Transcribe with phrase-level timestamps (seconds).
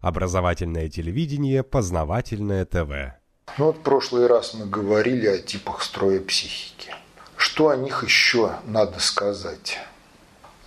[0.00, 3.18] Образовательное телевидение, познавательное ТВ.
[3.58, 6.94] Ну вот в прошлый раз мы говорили о типах строя психики.
[7.36, 9.78] Что о них еще надо сказать?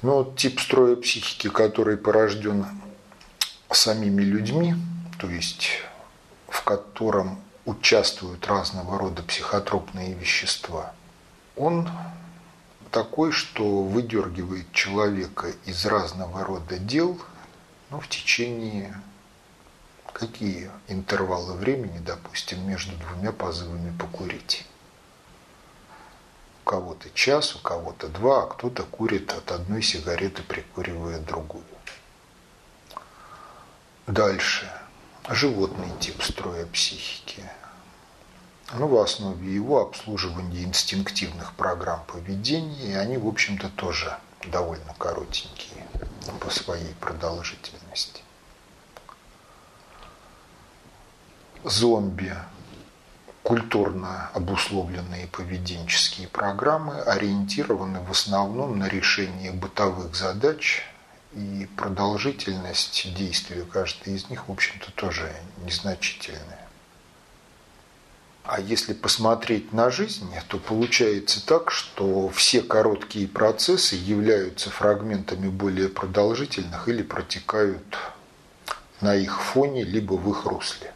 [0.02, 2.65] Ну вот тип строя психики, который порожден
[3.70, 4.75] самими людьми,
[5.20, 5.70] то есть
[6.48, 10.93] в котором участвуют разного рода психотропные вещества,
[11.55, 11.88] он
[12.89, 17.18] такой, что выдергивает человека из разного рода дел
[17.89, 18.93] ну, в течение
[20.14, 24.65] какие интервалы времени, допустим, между двумя позывами покурить.
[26.64, 31.64] У кого-то час, у кого-то два, а кто-то курит от одной сигареты, прикуривая другую.
[34.08, 34.72] Дальше.
[35.30, 37.44] Животный тип строя психики.
[38.73, 44.17] Ну, в основе его обслуживание инстинктивных программ поведения, и они, в общем-то, тоже
[44.48, 45.86] довольно коротенькие
[46.39, 48.22] по своей продолжительности.
[51.64, 52.36] Зомби
[53.44, 60.84] культурно обусловленные поведенческие программы ориентированы в основном на решение бытовых задач,
[61.34, 65.32] и продолжительность действия каждой из них, в общем-то, тоже
[65.64, 66.67] незначительная.
[68.44, 75.89] А если посмотреть на жизнь, то получается так, что все короткие процессы являются фрагментами более
[75.89, 77.98] продолжительных или протекают
[79.00, 80.92] на их фоне, либо в их русле.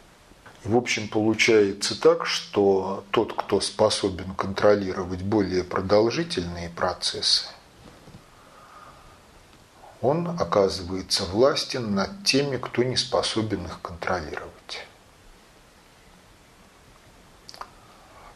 [0.66, 7.46] В общем, получается так, что тот, кто способен контролировать более продолжительные процессы,
[10.00, 14.88] он оказывается властен над теми, кто не способен их контролировать.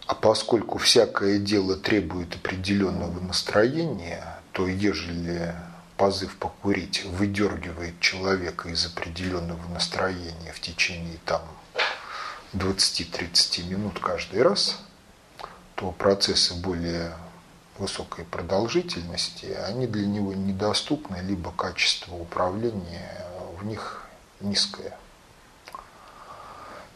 [0.07, 5.53] А поскольку всякое дело требует определенного настроения, то ежели
[5.97, 11.43] позыв покурить выдергивает человека из определенного настроения в течение там
[12.53, 14.81] 20-30 минут каждый раз,
[15.77, 17.17] то процессы более
[17.79, 23.27] высокой продолжительности, они для него недоступны, либо качество управления
[23.59, 24.05] в них
[24.41, 24.97] низкое.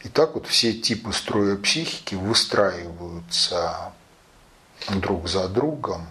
[0.02, 3.92] И так вот все типы строя психики выстраиваются
[4.88, 6.06] друг за другом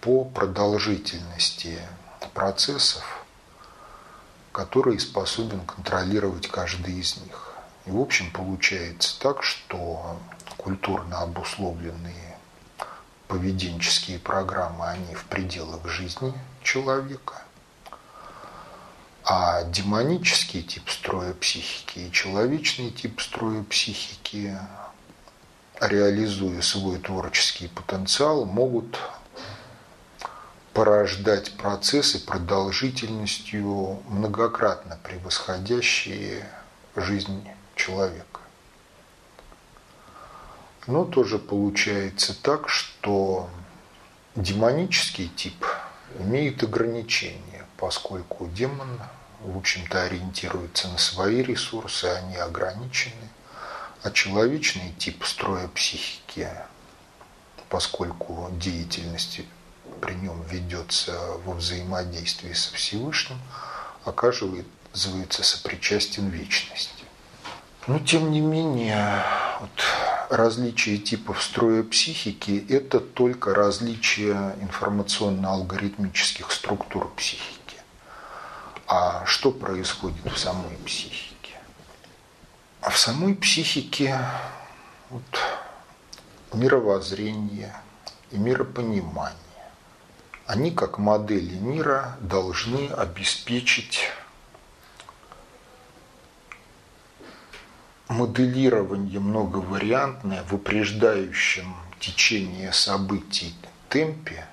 [0.00, 1.78] по продолжительности
[2.34, 3.04] процессов,
[4.50, 7.51] которые способен контролировать каждый из них.
[7.86, 10.18] И в общем получается так, что
[10.56, 12.38] культурно обусловленные
[13.28, 16.32] поведенческие программы, они в пределах жизни
[16.62, 17.42] человека–
[19.24, 24.58] а демонический тип строя психики и человечный тип строя психики,
[25.80, 28.98] реализуя свой творческий потенциал, могут
[30.72, 36.44] порождать процессы продолжительностью многократно превосходящие
[36.96, 37.48] жизнь
[37.84, 38.40] человека.
[40.86, 43.48] Но тоже получается так, что
[44.34, 45.66] демонический тип
[46.18, 49.00] имеет ограничения поскольку демон,
[49.40, 53.28] в общем-то, ориентируется на свои ресурсы, они ограничены.
[54.04, 56.48] А человечный тип строя психики,
[57.68, 59.40] поскольку деятельность
[60.00, 63.40] при нем ведется во взаимодействии со Всевышним,
[64.04, 67.01] оказывается сопричастен вечности.
[67.88, 69.24] Но тем не менее,
[69.60, 69.70] вот,
[70.30, 77.76] различие типов строя психики– это только различие информационно-алгоритмических структур психики.
[78.86, 81.56] А что происходит в самой психике?
[82.82, 84.16] А в самой психике
[85.10, 85.22] вот,
[86.52, 87.74] мировоззрение
[88.30, 89.38] и миропонимание.
[90.46, 94.08] Они, как модели мира, должны обеспечить
[98.12, 103.54] моделирование многовариантное в упреждающем течение событий
[103.88, 104.46] темпе–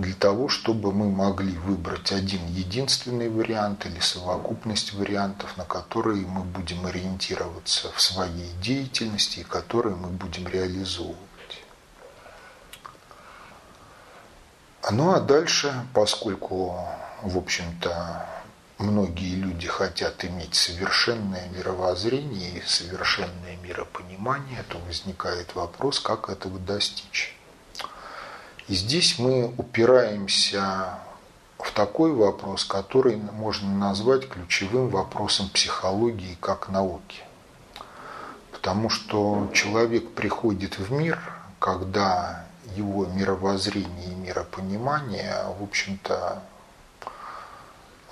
[0.00, 6.42] для того, чтобы мы могли выбрать один единственный вариант или совокупность вариантов, на которые мы
[6.42, 11.18] будем ориентироваться в своей деятельности и которые мы будем реализовывать.
[14.90, 16.82] Ну а дальше, поскольку,
[17.22, 18.26] в общем-то,
[18.80, 27.36] многие люди хотят иметь совершенное мировоззрение и совершенное миропонимание, то возникает вопрос, как этого достичь.
[28.68, 30.98] И здесь мы упираемся
[31.58, 37.22] в такой вопрос, который можно назвать ключевым вопросом психологии как науки.
[38.52, 41.18] Потому что человек приходит в мир,
[41.58, 42.46] когда
[42.76, 46.42] его мировоззрение и миропонимание, в общем-то,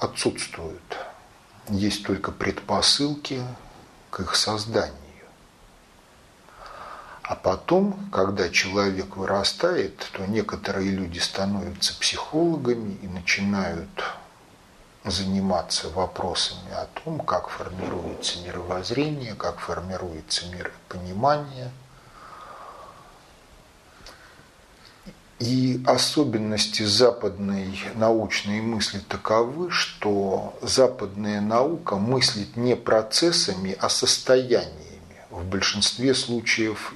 [0.00, 0.96] отсутствуют.
[1.68, 3.42] есть только предпосылки
[4.10, 4.94] к их созданию.
[7.22, 13.90] А потом, когда человек вырастает, то некоторые люди становятся психологами и начинают
[15.04, 21.70] заниматься вопросами о том, как формируется мировоззрение, как формируется миропонимание.
[25.38, 34.98] И особенности западной научной мысли таковы, что западная наука мыслит не процессами, а состояниями,
[35.30, 36.92] в большинстве случаев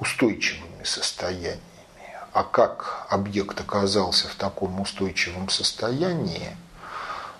[0.00, 1.60] устойчивыми состояниями.
[2.32, 6.56] А как объект оказался в таком устойчивом состоянии,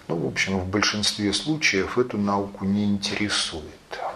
[0.07, 3.74] ну, в общем, в большинстве случаев эту науку не интересует.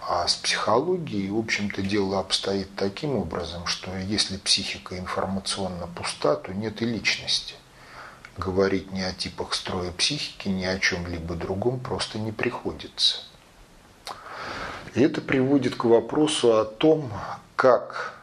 [0.08, 6.52] А с психологией, в общем-то, дело обстоит таким образом, что если психика информационно пуста, то
[6.52, 7.54] нет и личности.
[8.36, 13.22] Говорить ни о типах строя психики, ни о чем-либо другом просто не приходится.
[14.94, 17.12] И это приводит к вопросу о том,
[17.56, 18.14] как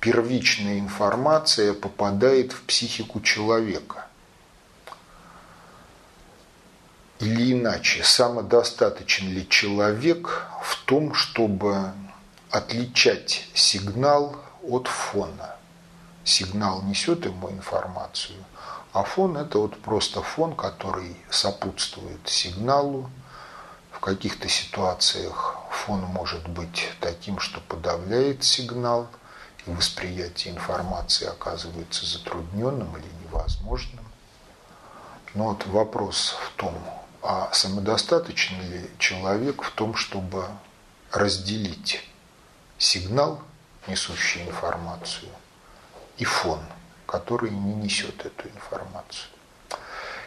[0.00, 4.03] первичная информация попадает в психику человека.
[7.24, 11.92] Или иначе, самодостаточен ли человек в том, чтобы
[12.50, 15.56] отличать сигнал от фона.
[16.24, 18.44] Сигнал несет ему информацию,
[18.92, 23.10] а фон это вот просто фон, который сопутствует сигналу.
[23.90, 29.08] В каких-то ситуациях фон может быть таким, что подавляет сигнал–
[29.66, 34.04] восприятие информации оказывается затрудненным или невозможным.
[35.34, 36.74] Но вот вопрос в том,
[37.24, 40.46] а самодостаточен ли человек в том, чтобы
[41.10, 42.06] разделить
[42.78, 43.40] сигнал,
[43.86, 45.30] несущий информацию,
[46.18, 46.60] и фон,
[47.06, 49.28] который не несет эту информацию.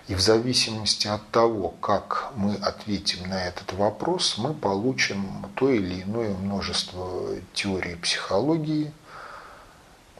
[0.07, 6.01] И в зависимости от того, как мы ответим на этот вопрос, мы получим то или
[6.01, 8.91] иное множество теорий психологии–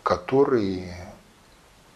[0.08, 0.96] которые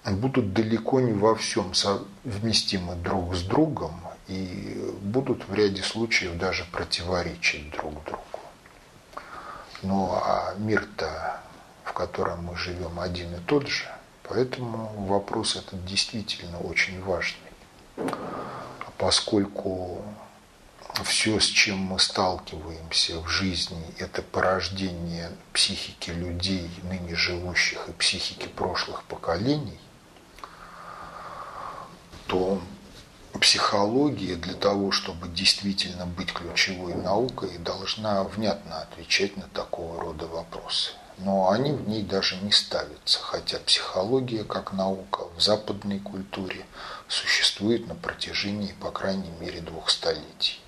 [0.05, 4.00] будут далеко не во всем совместимы друг с другом
[4.31, 8.39] и будут в ряде случаев даже противоречить друг другу.
[9.81, 11.41] Ну а мир-то,
[11.83, 13.85] в котором мы живем, один и тот же,
[14.23, 17.51] поэтому вопрос этот действительно очень важный.
[18.97, 20.01] Поскольку
[21.03, 28.47] все, с чем мы сталкиваемся в жизни, это порождение психики людей, ныне живущих, и психики
[28.47, 29.79] прошлых поколений,
[32.27, 32.61] то
[33.39, 40.91] психология для того, чтобы действительно быть ключевой наукой, должна внятно отвечать на такого рода вопросы.
[41.17, 46.65] Но они в ней даже не ставятся, хотя психология как наука в западной культуре
[47.07, 50.61] существует на протяжении, по крайней мере, двух столетий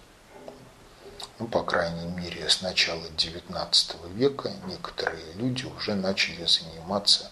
[1.40, 7.32] ну, по крайней мере, с начала XIX века некоторые люди уже начали заниматься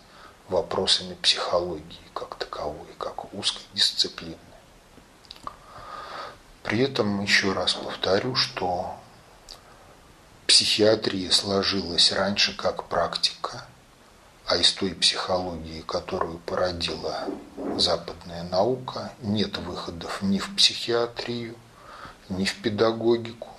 [0.49, 4.35] вопросами психологии как таковой, как узкой дисциплины.
[6.63, 8.95] При этом еще раз повторю, что
[10.47, 13.65] психиатрия сложилась раньше как практика,
[14.45, 17.25] а из той психологии, которую породила
[17.77, 21.55] западная наука, нет выходов ни в психиатрию,
[22.29, 23.49] ни в педагогику,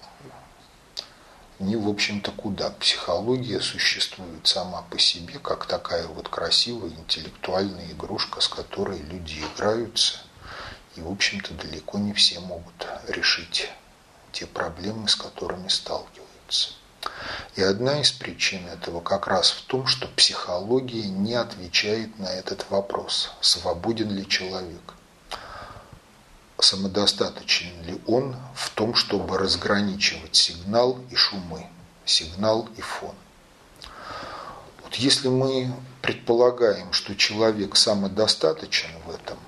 [1.59, 2.71] ни, в общем-то, куда.
[2.71, 10.19] Психология существует сама по себе, как такая вот красивая интеллектуальная игрушка, с которой люди играются.
[10.97, 13.71] И, в общем-то, далеко не все могут решить
[14.33, 16.71] те проблемы, с которыми сталкиваются.
[17.57, 22.71] И одна из причин этого как раз в том, что психология не отвечает на этот
[22.71, 24.95] вопрос, свободен ли человек–
[26.63, 31.67] самодостаточен ли он в том, чтобы разграничивать сигнал и шумы,
[32.05, 33.15] сигнал и фон.
[34.83, 39.39] Вот если мы предполагаем, что человек самодостаточен в этом,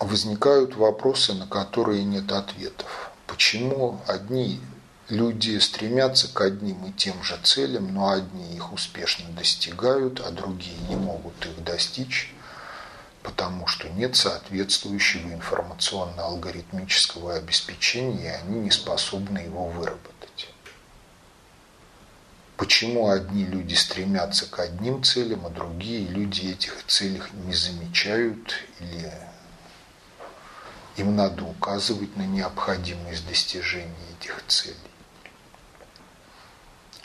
[0.00, 3.10] возникают вопросы, на которые нет ответов.
[3.26, 4.60] Почему одни
[5.08, 10.76] люди стремятся к одним и тем же целям, но одни их успешно достигают, а другие
[10.88, 12.34] не могут их достичь?
[13.22, 20.48] потому что нет соответствующего информационно-алгоритмического обеспечения, и они не способны его выработать.
[22.56, 29.12] Почему одни люди стремятся к одним целям, а другие люди этих целей не замечают или
[31.00, 34.76] им надо указывать на необходимость достижения этих целей?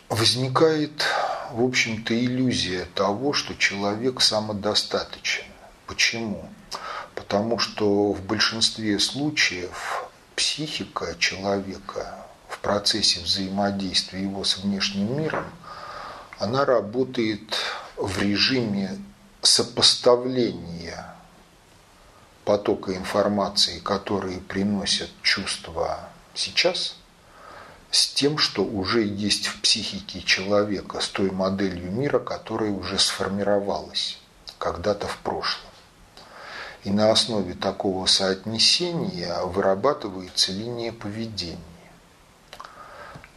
[0.09, 1.03] Возникает,
[1.51, 5.45] в общем-то, иллюзия того, что человек самодостаточен
[5.87, 6.49] Почему?
[7.13, 15.45] Потому что в большинстве случаев психика человека в процессе взаимодействия его с внешним миром,
[16.39, 17.55] она работает
[17.95, 18.97] в режиме
[19.41, 21.14] сопоставления
[22.45, 26.95] потока информации, которые приносят чувства сейчас,
[27.91, 34.19] с тем, что уже есть в психике человека, с той моделью мира, которая уже сформировалась
[34.59, 35.69] когда-то в прошлом.
[36.83, 41.57] И на основе такого соотнесения вырабатывается линия поведения.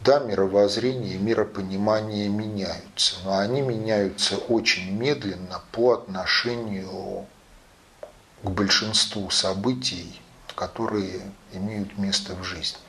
[0.01, 7.25] Да, мировоззрение и миропонимание меняются, но они меняются очень медленно по отношению
[8.43, 10.21] к большинству событий,
[10.55, 11.21] которые
[11.53, 12.79] имеют место в жизни.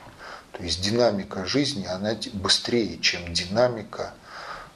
[0.51, 4.13] То есть динамика жизни, она быстрее, чем динамика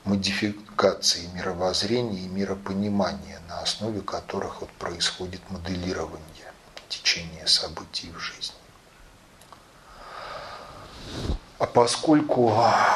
[0.04, 6.52] модификации мировоззрения и миропонимания, на основе которых вот происходит моделирование
[6.88, 8.56] течения событий в жизни.
[11.58, 12.54] А поскольку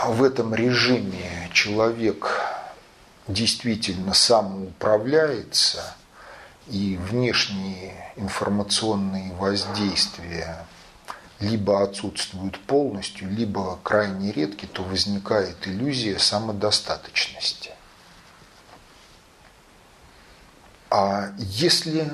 [0.08, 2.42] в этом режиме человек
[3.28, 5.96] действительно самоуправляется,
[6.70, 10.66] и внешние информационные воздействия
[11.40, 17.72] либо отсутствуют полностью, либо крайне редки, то возникает иллюзия самодостаточности.
[20.92, 22.12] А если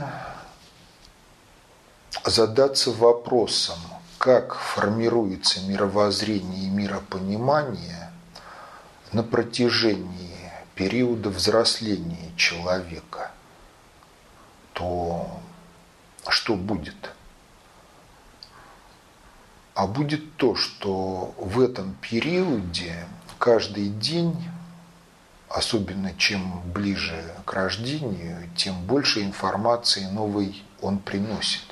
[2.23, 3.79] задаться вопросом,
[4.17, 8.11] как формируется мировоззрение и миропонимание
[9.11, 13.31] на протяжении периода взросления человека,
[14.75, 15.41] то
[16.29, 17.11] что будет?
[19.73, 23.07] А будет то, что в этом периоде
[23.39, 24.37] каждый день
[25.49, 31.63] особенно чем ближе к рождению, тем больше информации новой он приносит.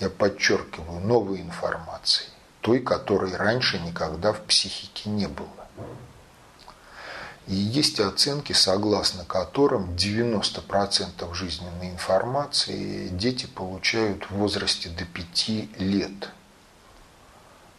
[0.00, 2.26] Я подчеркиваю, новой информации,
[2.60, 5.57] той, которой раньше никогда в психике не было.
[7.48, 16.30] И есть оценки, согласно которым 90% жизненной информации дети получают в возрасте до 5 лет.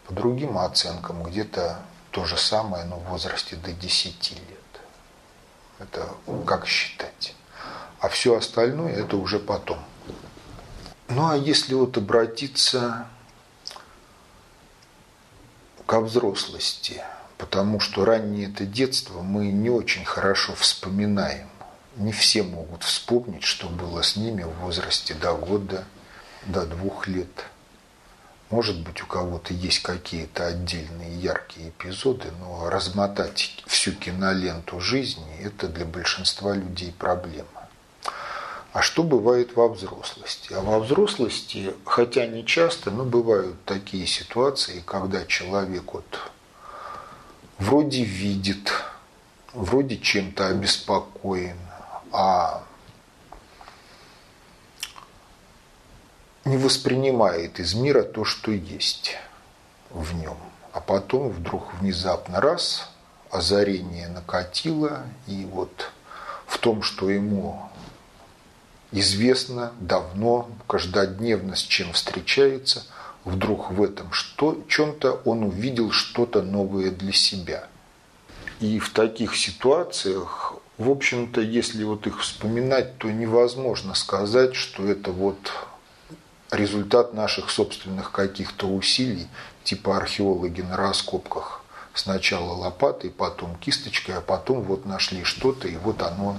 [0.08, 4.82] По другим оценкам где-то то же самое, но в возрасте до 10 лет.
[5.78, 6.16] Это
[6.48, 7.36] как считать.
[8.00, 9.78] А все остальное это уже потом.
[11.10, 13.08] Ну а если вот обратиться
[15.86, 17.04] ко взрослости,
[17.40, 21.50] потому что раннее это детство мы не очень хорошо вспоминаем.
[21.96, 25.86] Не все могут вспомнить, что было с ними в возрасте до года,
[26.46, 27.46] до двух лет–
[28.50, 35.68] может быть, у кого-то есть какие-то отдельные яркие эпизоды, но размотать всю киноленту жизни– это
[35.68, 37.46] для большинства людей проблема.
[38.74, 40.52] А что бывает во взрослости?
[40.54, 46.32] А во взрослости, хотя не часто, но бывают такие ситуации, когда человек вот
[47.60, 48.72] вроде видит,
[49.54, 51.58] вроде чем-то обеспокоен,
[52.12, 52.64] а
[56.46, 59.18] не воспринимает из мира то, что есть
[59.90, 60.38] в нем.
[60.72, 62.90] А потом вдруг внезапно раз,
[63.30, 65.92] озарение накатило, и вот
[66.48, 67.70] в том, что ему
[68.92, 72.84] известно давно, каждодневно с чем встречается,
[73.30, 77.68] вдруг в этом что, чем-то он увидел что-то новое для себя.
[78.60, 85.12] И в таких ситуациях, в общем-то, если вот их вспоминать, то невозможно сказать, что это
[85.12, 85.38] вот
[86.52, 89.28] результат наших собственных каких-то усилий,
[89.64, 91.64] типа археологи на раскопках.
[91.94, 96.38] Сначала лопатой, потом кисточкой, а потом вот нашли что-то, и вот оно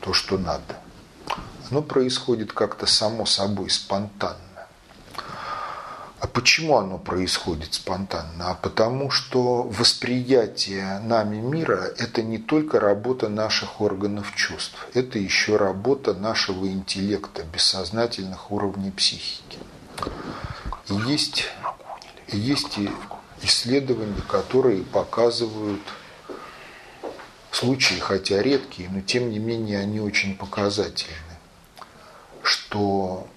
[0.00, 0.80] то, что надо.
[1.70, 4.45] Оно происходит как-то само собой, спонтанно.
[6.18, 8.50] А почему оно происходит спонтанно?
[8.50, 15.56] А потому что восприятие нами мира– это не только работа наших органов чувств, это еще
[15.56, 19.58] работа нашего интеллекта, бессознательных уровней психики.
[20.88, 21.48] И есть,
[22.28, 22.78] есть
[23.42, 25.82] исследования, которые показывают
[27.50, 31.38] случаи, хотя редкие, но тем не менее они очень показательны,
[32.42, 33.28] что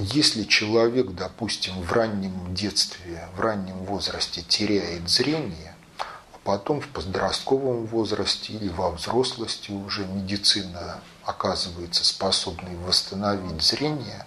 [0.00, 7.86] если человек, допустим, в раннем детстве, в раннем возрасте теряет зрение, а потом в подростковом
[7.86, 14.24] возрасте или во взрослости уже медицина оказывается способной восстановить зрение,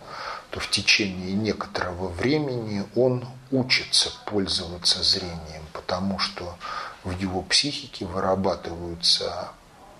[0.51, 6.55] то в течение некоторого времени он учится пользоваться зрением, потому что
[7.03, 9.49] в его психике вырабатываются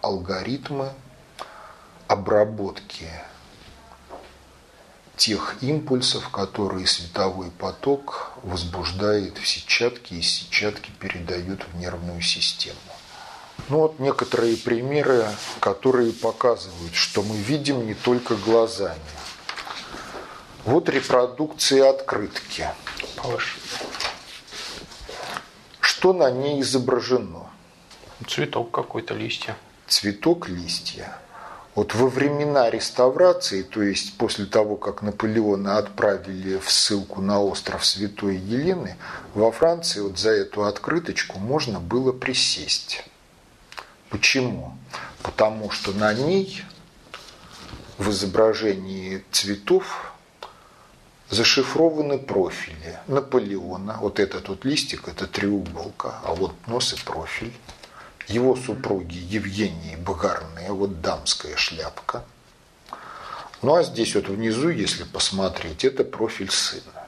[0.02, 0.94] алгоритмы
[2.08, 3.10] обработки
[5.16, 12.80] тех импульсов, которые световой поток возбуждает в сетчатке и сетчатки передают в нервную систему.
[13.70, 15.26] Ну вот некоторые примеры,
[15.60, 19.00] которые показывают, что мы видим не только глазами.
[20.66, 22.68] Вот репродукция открытки.
[23.16, 23.60] Повыше.
[25.80, 27.50] Что на ней изображено?
[28.28, 29.56] Цветок какой-то, листья.
[29.88, 31.18] Цветок, листья.
[31.76, 37.84] Вот во времена реставрации, то есть после того, как Наполеона отправили в ссылку на остров
[37.84, 38.96] Святой Елены,
[39.34, 43.04] во Франции вот за эту открыточку можно было присесть.
[44.10, 44.78] Почему?
[45.24, 46.64] Потому что на ней
[47.98, 50.14] в изображении цветов
[51.32, 53.98] зашифрованы профили Наполеона.
[54.00, 57.54] Вот этот вот листик– это треуголка, а вот нос и профиль
[58.28, 62.26] его супруги Евгении Багарные, вот дамская шляпка.
[63.62, 67.08] Ну а здесь вот внизу, если посмотреть, это профиль сына.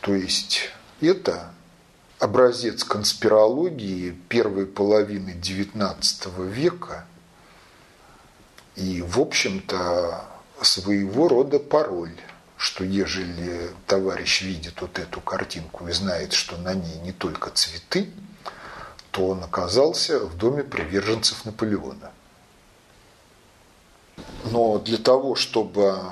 [0.00, 1.50] То есть это
[2.18, 7.06] образец конспирологии первой половины XIX века
[8.76, 10.24] и, в общем-то,
[10.62, 12.16] своего рода пароль,
[12.56, 18.10] что ежели товарищ видит вот эту картинку и знает, что на ней не только цветы,
[19.16, 22.12] то он оказался в доме приверженцев Наполеона.
[24.50, 26.02] Но для того, чтобы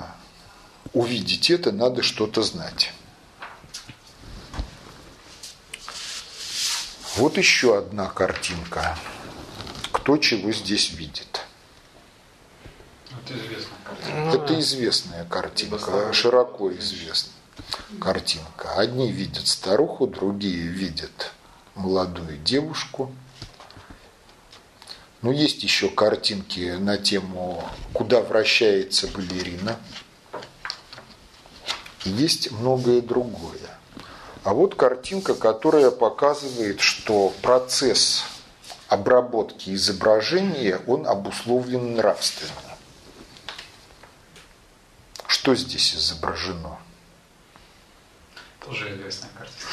[0.91, 2.91] увидеть это, надо что-то знать.
[7.15, 8.97] Вот еще одна картинка.
[9.91, 11.41] Кто чего здесь видит?
[13.21, 14.35] Это известная картинка.
[14.35, 17.33] Это известная картинка, широко известная
[18.01, 18.73] картинка.
[18.77, 21.34] Одни видят старуху, другие видят
[21.75, 23.13] молодую девушку.
[25.21, 27.63] Но есть еще картинки на тему
[27.93, 29.79] «Куда вращается балерина».
[32.03, 33.59] Есть многое другое.
[34.43, 38.25] А вот картинка, которая показывает, что процесс
[38.87, 42.51] обработки изображения, он обусловлен нравственно.
[45.25, 46.77] Что здесь изображено?
[48.59, 49.67] Тоже известная картинка.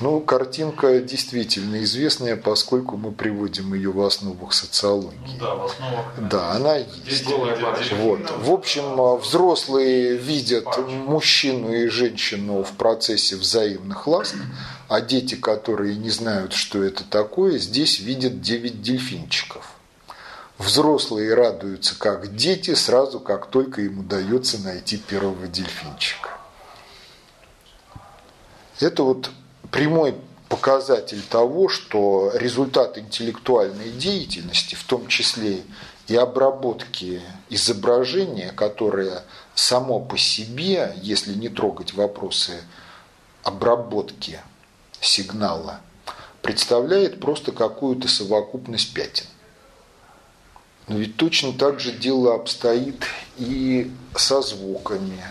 [0.00, 5.18] Ну, картинка действительно известная, поскольку мы приводим ее в основах социологии.
[5.26, 6.06] Ну, да, в основах.
[6.18, 7.26] Да, она есть.
[7.92, 8.30] Вот.
[8.38, 14.36] В общем, взрослые видят мужчину и женщину в процессе взаимных ласк,
[14.88, 19.72] а дети, которые не знают, что это такое, здесь видят 9 дельфинчиков.
[20.58, 26.30] Взрослые радуются как дети, сразу как только им удается найти первого дельфинчика.
[28.80, 29.30] Это вот
[29.72, 30.14] прямой
[30.48, 35.62] показатель того, что результат интеллектуальной деятельности, в том числе
[36.06, 42.52] и обработки изображения, которое само по себе, если не трогать вопросы
[43.42, 44.40] обработки
[45.00, 45.80] сигнала,
[46.42, 49.26] представляет просто какую-то совокупность пятен.
[50.86, 53.04] Но ведь точно так же дело обстоит
[53.38, 55.24] и со звуками,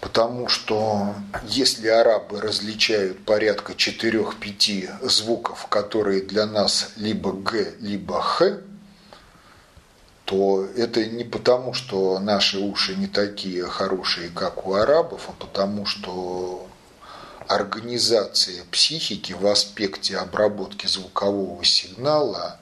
[0.00, 8.60] Потому что если арабы различают порядка 4-5 звуков, которые для нас либо Г, либо Х,
[10.26, 15.86] то это не потому, что наши уши не такие хорошие, как у арабов, а потому
[15.86, 16.68] что
[17.46, 22.58] организация психики в аспекте обработки звукового сигнала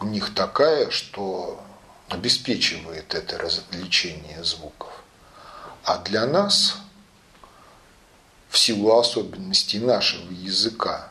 [0.00, 1.62] у них такая, что
[2.08, 5.01] обеспечивает это различение звуков.
[5.84, 6.76] А для нас,
[8.48, 11.10] в силу особенностей нашего языка,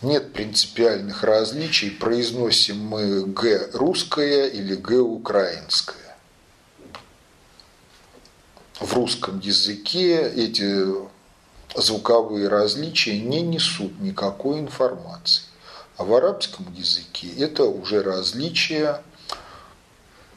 [0.00, 6.16] нет принципиальных различий, произносим мы «г» русское или «г» украинское.
[8.80, 10.84] В русском языке эти
[11.74, 15.44] звуковые различия не несут никакой информации.
[15.96, 19.02] А в арабском языке это уже различия,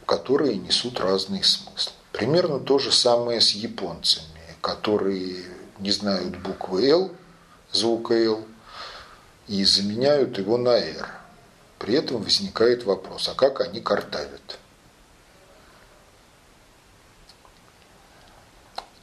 [0.06, 1.97] которые несут разные смыслы.
[2.18, 5.36] Примерно то же самое с японцами, которые
[5.78, 7.12] не знают буквы «Л»,
[7.72, 8.44] звука «Л»,
[9.48, 11.12] и заменяют его на «Р».
[11.78, 14.58] При этом возникает вопрос, а как они картавят?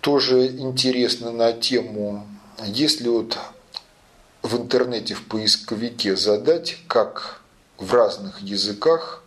[0.00, 2.27] Тоже интересно на тему,
[2.64, 3.38] если вот
[4.42, 7.42] в интернете в поисковике задать, как
[7.79, 9.22] в разных языках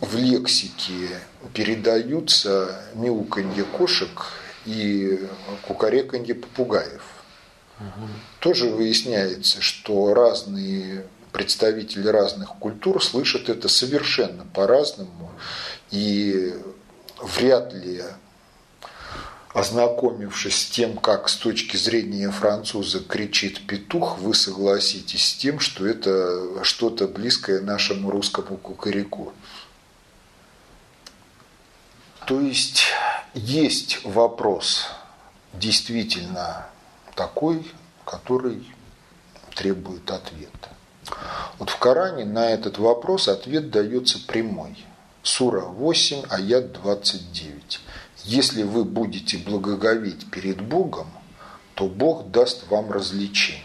[0.00, 1.20] в лексике
[1.54, 4.32] передаются мяуканье кошек
[4.64, 5.20] и
[5.62, 7.02] кукареканье попугаев.
[7.78, 8.08] Угу.
[8.40, 15.30] Тоже выясняется, что разные представители разных культур слышат это совершенно по-разному.
[15.90, 16.54] И
[17.20, 18.02] вряд ли
[19.52, 25.86] ознакомившись с тем, как с точки зрения француза кричит петух, вы согласитесь с тем, что
[25.86, 29.32] это что-то близкое нашему русскому кукареку.
[32.26, 32.86] То есть
[33.34, 34.88] есть вопрос
[35.54, 36.66] действительно
[37.14, 37.64] такой,
[38.04, 38.66] который
[39.54, 40.70] требует ответа.
[41.58, 44.76] Вот в Коране на этот вопрос ответ дается прямой.
[45.22, 47.80] Сура 8, аят 29.
[48.24, 51.08] Если вы будете благоговеть перед Богом,
[51.74, 53.62] то Бог даст вам развлечение.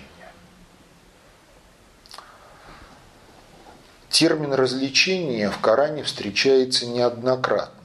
[4.10, 7.80] Термин развлечение в Коране встречается неоднократно.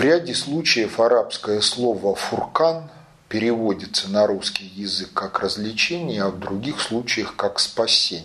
[0.00, 2.90] В ряде случаев арабское слово «фуркан»
[3.28, 8.24] переводится на русский язык как развлечение, а в других случаях как спасение.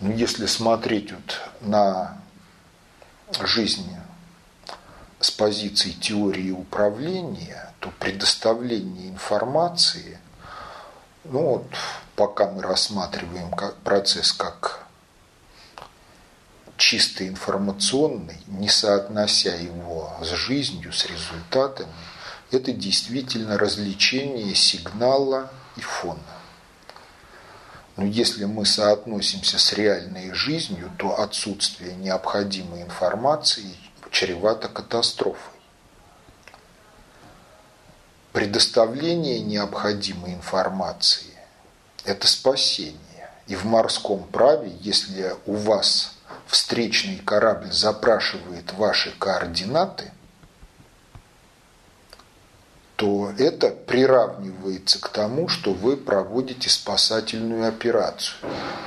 [0.00, 2.22] Но если смотреть вот на
[3.40, 3.96] жизнь
[5.18, 10.20] с позиции теории управления, то предоставление информации,
[11.24, 11.66] ну вот,
[12.14, 13.50] пока мы рассматриваем
[13.82, 14.86] процесс как
[16.78, 21.92] чисто информационный, не соотнося его с жизнью, с результатами,
[22.50, 26.22] это действительно развлечение сигнала и фона.
[27.96, 33.76] Но если мы соотносимся с реальной жизнью, то отсутствие необходимой информации
[34.12, 35.58] чревато катастрофой.
[38.32, 41.34] Предоставление необходимой информации–
[42.04, 42.94] это спасение.
[43.48, 46.17] И в морском праве, если у вас
[46.48, 50.10] встречный корабль запрашивает ваши координаты,
[52.96, 58.36] то это приравнивается к тому, что вы проводите спасательную операцию.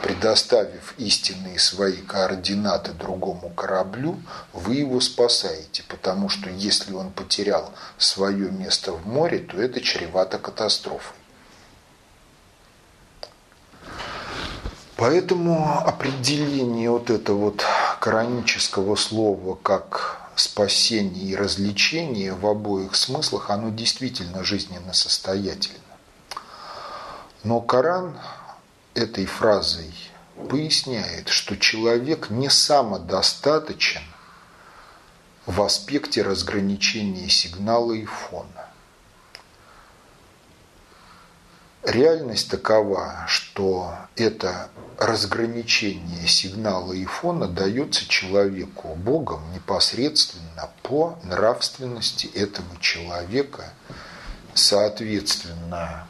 [0.04, 4.22] Предоставив истинные свои координаты другому кораблю,
[4.52, 10.40] вы его спасаете, потому что если он потерял свое место в море, то это чревато
[10.40, 11.16] катастрофой.
[15.02, 17.66] Поэтому определение вот этого вот
[18.00, 25.80] коранического слова как спасение и развлечение в обоих смыслах, оно действительно жизненно состоятельно.
[27.44, 28.16] Но Коран
[28.94, 29.92] этой фразой
[30.52, 34.04] поясняет, что человек не самодостаточен
[35.48, 38.71] в аспекте разграничения сигнала и фона.
[41.84, 52.80] Реальность такова, что это разграничение сигнала и фона дается человеку Богом непосредственно по нравственности этого
[52.80, 53.74] человека,
[54.54, 56.08] соответственно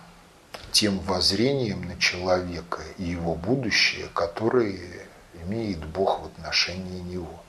[0.73, 5.07] тем воззрением на человека и его будущее, которое
[5.45, 7.41] имеет Бог в отношении него.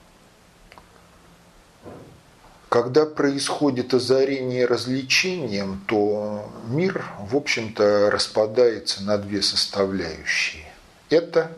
[2.72, 10.64] Когда происходит озарение развлечением, то мир, в общем-то, распадается на две составляющие.
[11.10, 11.52] Это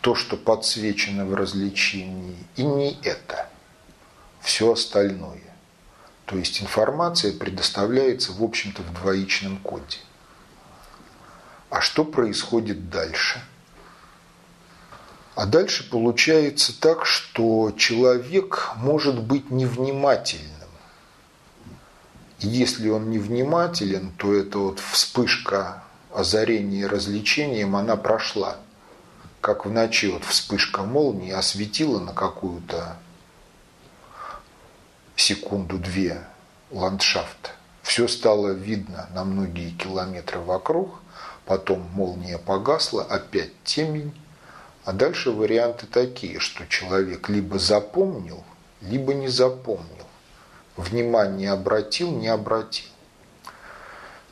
[0.00, 3.50] то, что подсвечено в развлечении, и не это.
[4.40, 5.54] Все остальное.
[6.24, 9.98] То есть информация предоставляется, в общем-то, в двоичном коде.
[11.68, 13.44] А что происходит дальше–
[15.36, 20.50] а дальше получается так, что человек может быть невнимательным.
[22.40, 28.56] И если он невнимателен, то эта вот вспышка озарения развлечением, она прошла.
[29.42, 32.96] Как в ночи вот вспышка молнии осветила на какую-то
[35.16, 36.26] секунду-две
[36.70, 37.52] ландшафт.
[37.82, 40.98] Все стало видно на многие километры вокруг,
[41.44, 44.14] потом молния погасла, опять темень,
[44.86, 48.44] а дальше варианты такие, что человек либо запомнил,
[48.80, 50.06] либо не запомнил.
[50.76, 52.86] Внимание обратил, не обратил.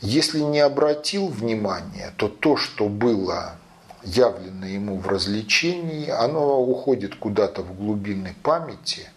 [0.01, 3.57] Если не обратил внимания, то то, что было
[4.05, 9.09] явлено ему в развлечении, оно уходит куда-то в глубины памяти,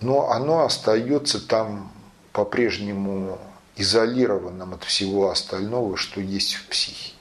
[0.00, 1.92] но оно остается там
[2.32, 3.38] по-прежнему
[3.76, 7.19] изолированным от всего остального, что есть в психике.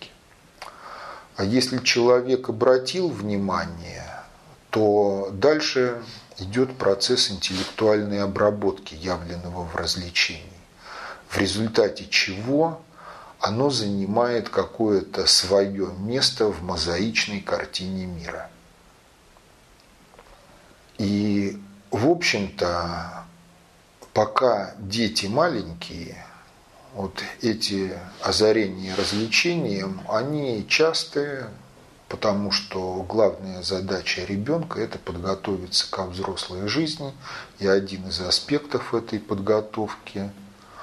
[1.40, 4.06] А если человек обратил внимание,
[4.72, 6.04] то дальше
[6.38, 10.44] идет процесс интеллектуальной обработки явленного в развлечении,
[11.30, 12.82] в результате чего
[13.40, 18.50] оно занимает какое-то свое место в мозаичной картине мира.
[20.98, 21.58] И,
[21.90, 23.24] в общем-то,
[24.12, 26.22] пока дети маленькие,
[27.00, 31.48] вот эти озарения развлечением, они частые,
[32.10, 37.14] потому что главная задача ребенка– это подготовиться ко взрослой жизни,
[37.60, 40.30] и один из аспектов этой подготовки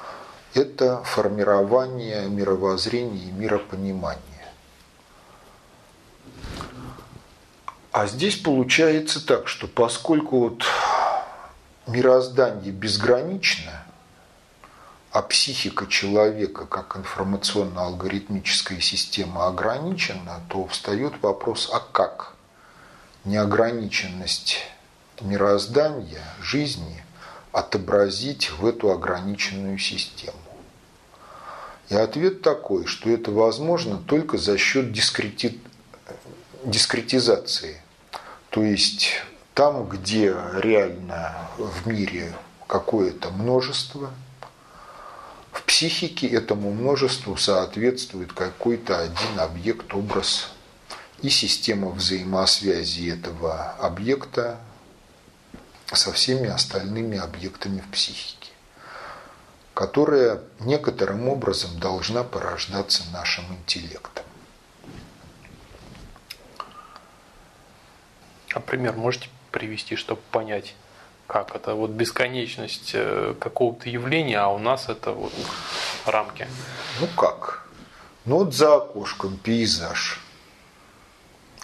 [0.55, 4.22] –это формирование мировоззрения и миропонимания.
[7.92, 10.64] А здесь получается так, что поскольку вот
[11.87, 13.86] мироздание безгранично,
[15.16, 22.35] а психика человека как информационно-алгоритмическая система ограничена, то встает вопрос, а как
[23.24, 24.59] неограниченность
[25.22, 27.02] мироздания, жизни
[27.50, 30.37] отобразить в эту ограниченную систему?
[31.88, 35.59] И ответ такой, что это возможно только за счет дискрети...
[36.62, 37.81] дискретизации.
[38.50, 39.22] То есть
[39.55, 42.35] там, где реально в мире
[42.66, 44.11] какое-то множество,
[45.57, 50.51] в психике этому множеству соответствует какой-то один объект, образ
[51.23, 54.61] и система взаимосвязи этого объекта
[55.87, 58.53] со всеми остальными объектами в психике,
[59.73, 64.27] которая некоторым образом должна порождаться нашим интеллектом.
[68.53, 70.75] А пример можете привести, чтобы понять,
[71.26, 75.32] как это вот бесконечность э, какого-то явления, а у нас это вот
[76.04, 76.46] рамки.
[77.00, 77.66] Ну как?
[78.24, 80.20] Ну вот за окошком пейзаж.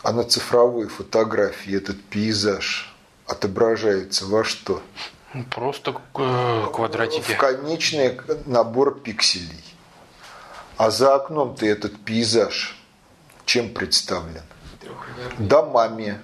[0.02, 2.92] А на цифровой фотографии этот пейзаж
[3.26, 4.82] отображается во что?
[5.34, 7.32] Ну, просто э, квадратики.
[7.32, 9.64] В конечный набор пикселей.
[10.76, 12.76] А за окном ты этот пейзаж
[13.44, 14.42] чем представлен?
[15.38, 16.18] Домами,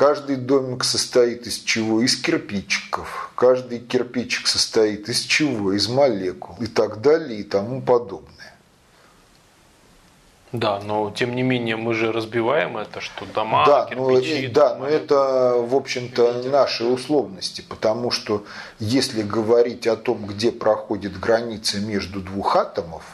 [0.00, 2.00] Каждый домик состоит из чего?
[2.00, 3.30] Из кирпичиков.
[3.34, 5.74] Каждый кирпичик состоит из чего?
[5.74, 8.54] Из молекул и так далее и тому подобное.
[10.52, 14.46] Да, но тем не менее мы же разбиваем это, что дома, да, кирпичи.
[14.46, 18.46] Но, да, но это, в общем-то, наши условности, потому что
[18.78, 23.04] если говорить о том, где проходит граница между двух атомов,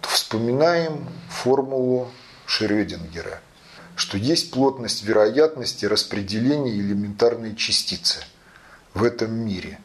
[0.00, 2.08] то вспоминаем формулу
[2.46, 3.40] Шрёдингера–
[4.00, 8.20] что есть плотность вероятности распределения элементарной частицы
[8.94, 9.78] в этом мире.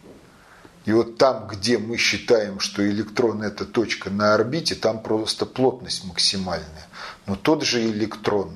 [0.85, 6.05] И вот там, где мы считаем, что электрон– это точка на орбите, там просто плотность
[6.05, 6.87] максимальная.
[7.25, 8.55] Но тот же электрон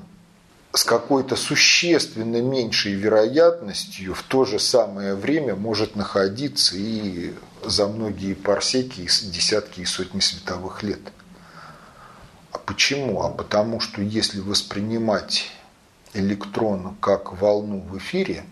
[0.72, 8.32] с какой-то существенно меньшей вероятностью в то же самое время может находиться и за многие
[8.32, 11.00] парсеки, десятки и сотни световых лет–
[12.52, 13.22] а почему?
[13.22, 15.50] А потому что если воспринимать
[16.14, 18.44] электрон как волну в эфире,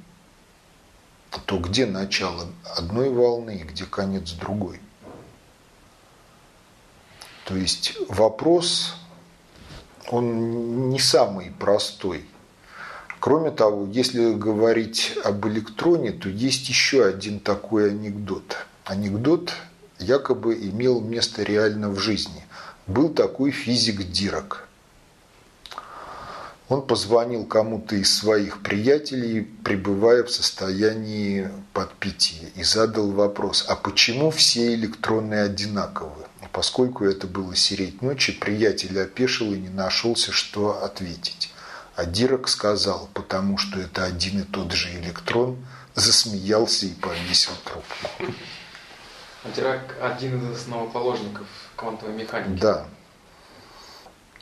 [1.46, 4.80] то где начало одной волны и где конец другой?
[7.44, 8.94] То есть вопрос,
[10.10, 12.24] он не самый простой.
[13.20, 18.66] Кроме того, если говорить об электроне, то есть еще один такой анекдот.
[18.84, 19.54] Анекдот
[19.98, 22.44] якобы имел место реально в жизни
[22.88, 24.66] был такой физик Дирак.
[26.68, 34.30] Он позвонил кому-то из своих приятелей, пребывая в состоянии подпития, и задал вопрос, а почему
[34.30, 36.26] все электроны одинаковы?
[36.52, 41.52] Поскольку это было сереть ночи, приятель опешил и не нашелся, что ответить.
[41.94, 45.56] А Дирак сказал, потому что это один и тот же электрон,
[45.94, 48.34] засмеялся и повесил трубку.
[49.44, 51.46] А Дирак один из основоположников
[51.78, 52.60] квантовой механики.
[52.60, 52.86] Да.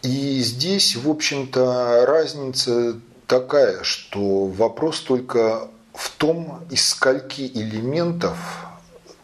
[0.02, 8.38] И здесь, в общем-то, разница такая, что вопрос только в том, из скольки элементов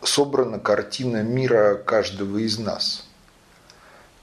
[0.02, 3.06] собрана картина мира каждого из нас.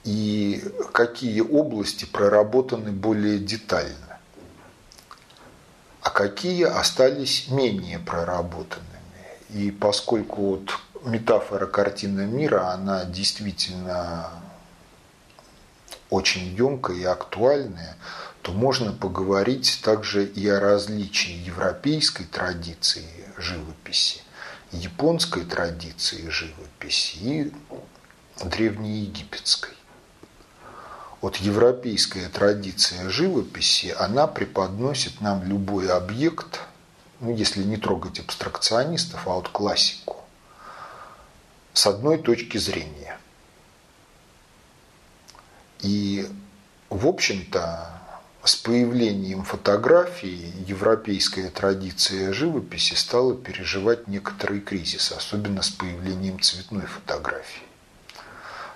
[0.03, 4.19] И какие области проработаны более детально.
[6.01, 8.85] А какие остались менее проработанными.
[9.49, 10.71] И поскольку вот
[11.03, 14.29] метафора картины мира, она действительно
[16.09, 17.95] очень емкая и актуальная,
[18.41, 23.05] то можно поговорить также и о различии европейской традиции
[23.37, 24.21] живописи,
[24.71, 27.53] японской традиции живописи и
[28.43, 29.73] древнеегипетской.
[31.21, 36.61] Вот европейская традиция живописи, она преподносит нам любой объект,
[37.19, 40.18] ну, если не трогать абстракционистов, а вот классику,
[41.73, 43.17] с одной точки зрения.
[45.81, 46.27] И,
[46.89, 47.99] в общем-то,
[48.43, 57.63] с появлением фотографии европейская традиция живописи стала переживать некоторый кризис, особенно с появлением цветной фотографии.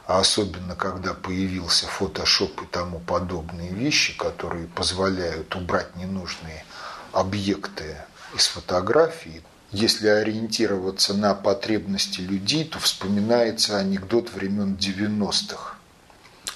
[0.06, 6.66] а особенно когда появился фотошоп и тому подобные вещи, которые позволяют убрать ненужные
[7.14, 7.98] объекты
[8.36, 9.42] из фотографии,
[9.74, 15.78] если ориентироваться на потребности людей, то вспоминается анекдот времен 90-х.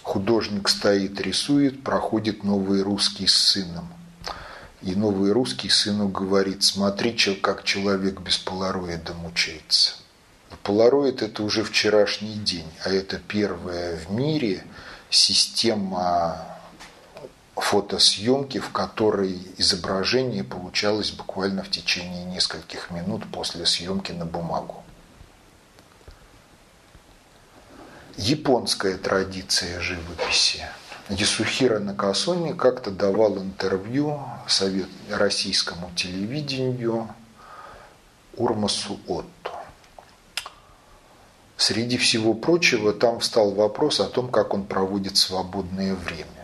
[0.03, 3.89] Художник стоит, рисует, проходит новый русский с сыном.
[4.83, 9.95] И новый русский сыну говорит, смотри, как человек без полароида мучается.
[10.61, 14.63] Полароид– это уже вчерашний день, а это первая в мире
[15.09, 16.56] система
[17.61, 24.83] фотосъемки, в которой изображение получалось буквально в течение нескольких минут после съемки на бумагу.
[28.17, 30.65] Японская традиция живописи.
[31.09, 37.07] Ясухира Накасони как-то давал интервью совет, российскому телевидению
[38.35, 39.51] Урмасу Отто.
[41.57, 46.36] Среди всего прочего там встал вопрос о том, как он проводит свободное время.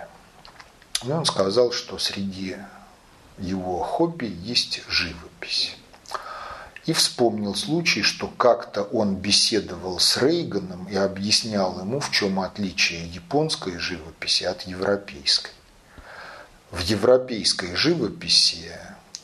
[1.05, 2.55] И он сказал, что среди
[3.37, 5.75] его хобби есть живопись.
[6.85, 13.07] И вспомнил случай, что как-то он беседовал с Рейганом и объяснял ему, в чем отличие
[13.07, 15.51] японской живописи от европейской.
[16.71, 18.71] В европейской живописи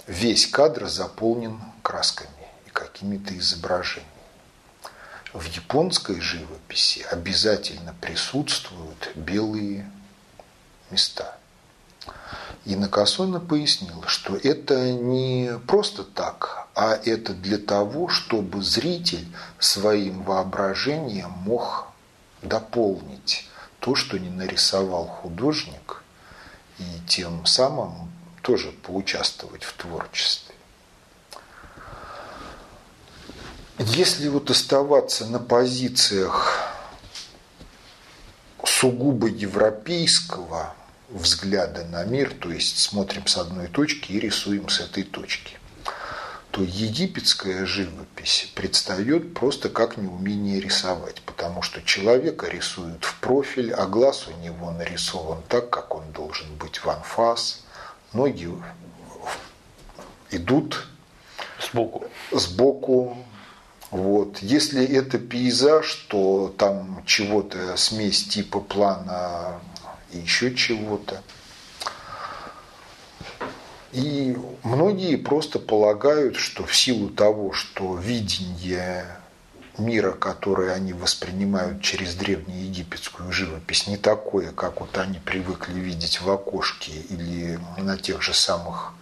[0.07, 2.29] весь кадр заполнен красками
[2.65, 4.07] и какими-то изображениями.
[5.33, 9.89] В японской живописи обязательно присутствуют белые
[10.91, 11.38] места.
[12.65, 19.25] И Накасона пояснил, что это не просто так, а это для того, чтобы зритель
[19.59, 21.87] своим воображением мог
[22.41, 23.47] дополнить
[23.79, 26.03] то, что не нарисовал художник,
[26.79, 30.55] и тем самым тоже поучаствовать в творчестве.
[33.77, 36.69] Если вот оставаться на позициях
[38.65, 40.73] сугубо европейского
[41.11, 45.57] взгляда на мир, то есть смотрим с одной точки и рисуем с этой точки,
[46.51, 53.85] то египетская живопись предстает просто как неумение рисовать, потому что человека рисуют в профиль, а
[53.85, 57.63] глаз у него нарисован так, как он должен быть в анфас,
[58.13, 58.49] ноги
[60.31, 60.87] идут
[61.59, 63.17] сбоку, сбоку
[63.91, 64.37] вот.
[64.39, 69.59] Если это пейзаж, то там чего-то смесь типа плана
[70.11, 71.21] еще чего-то.
[73.91, 79.05] И многие просто полагают, что в силу того, что видение
[79.77, 86.29] мира, который они воспринимают через древнеегипетскую живопись, не такое, как вот они привыкли видеть в
[86.29, 88.93] окошке или на тех же самых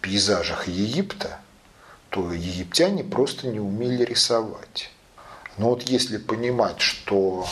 [0.00, 1.40] пейзажах Египта–
[2.10, 4.90] то египтяне просто не умели рисовать.
[5.58, 7.46] Но вот если понимать, что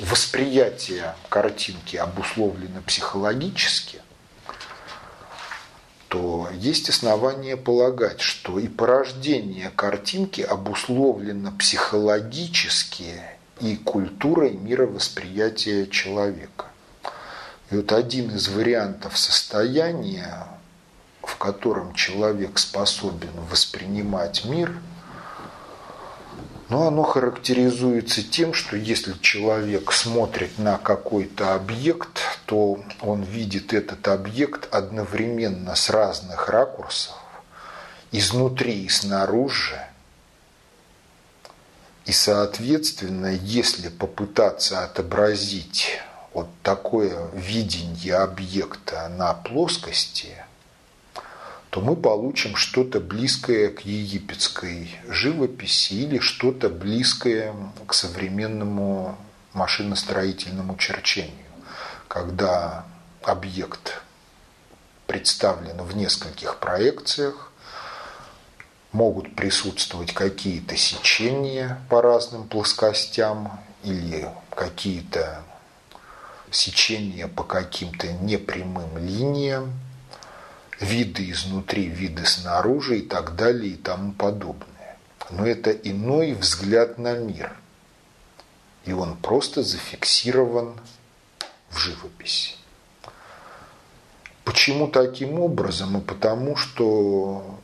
[0.00, 4.00] восприятие картинки обусловлено психологически,
[6.08, 13.22] то есть основания полагать, что и порождение картинки обусловлено психологически
[13.60, 16.66] и культурой мировосприятия человека.
[17.70, 20.48] И вот один из вариантов состояния
[21.22, 24.72] в котором человек способен воспринимать мир,
[26.72, 34.08] но оно характеризуется тем, что если человек смотрит на какой-то объект, то он видит этот
[34.08, 37.14] объект одновременно с разных ракурсов,
[38.10, 39.86] изнутри и снаружи.
[42.06, 46.00] И, соответственно, если попытаться отобразить
[46.32, 50.34] вот такое видение объекта на плоскости–
[51.72, 57.54] то мы получим что-то близкое к египетской живописи или что-то близкое
[57.86, 59.16] к современному
[59.54, 61.32] машиностроительному черчению,
[62.08, 62.84] когда
[63.22, 64.02] объект
[65.06, 67.50] представлен в нескольких проекциях,
[68.92, 75.42] могут присутствовать какие-то сечения по разным плоскостям или какие-то
[76.50, 79.72] сечения по каким-то непрямым линиям,
[80.82, 84.98] виды изнутри, виды снаружи и так далее и тому подобное.
[85.30, 87.56] Но это иной взгляд на мир.
[88.84, 90.74] И он просто зафиксирован
[91.70, 92.56] в живописи.
[94.44, 95.98] Почему таким образом?
[95.98, 97.60] И потому что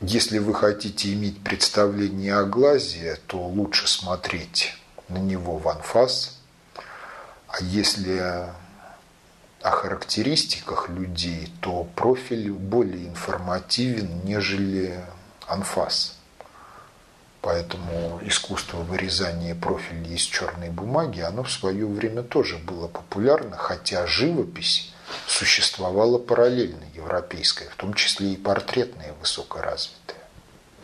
[0.00, 4.74] если вы хотите иметь представление о глазе, то лучше смотреть
[5.08, 6.38] на него в анфас.
[7.48, 8.46] А если
[9.62, 15.04] о характеристиках людей, то профиль более информативен, нежели
[15.46, 16.16] анфас.
[17.42, 24.06] Поэтому искусство вырезания профилей из черной бумаги, оно в свое время тоже было популярно, хотя
[24.06, 24.92] живопись
[25.26, 30.18] существовала параллельно европейская, в том числе и портретная высокоразвитая.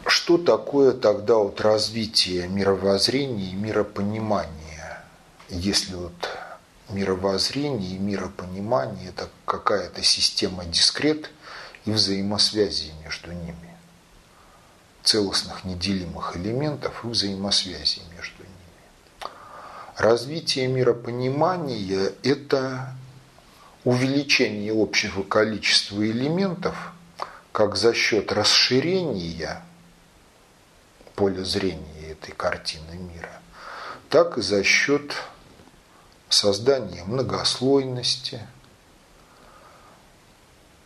[0.07, 5.05] Что такое тогда вот развитие мировоззрения и миропонимания?
[5.49, 6.15] Если вот
[6.91, 11.31] мировоззрение и миропонимание– это какая-то система дискрет
[11.85, 13.77] и взаимосвязи между ними
[15.07, 19.33] целостных неделимых элементов и взаимосвязи между ними.
[19.97, 22.93] Развитие миропонимания– это
[23.85, 26.93] увеличение общего количества элементов
[27.53, 29.63] как за счет расширения
[31.15, 33.41] поля зрения этой картины мира,
[34.11, 35.15] так и за счет
[36.29, 38.41] создания многослойности–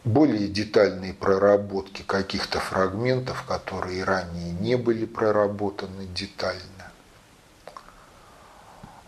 [0.05, 6.64] более детальные проработки каких-то фрагментов, которые ранее не были проработаны детально.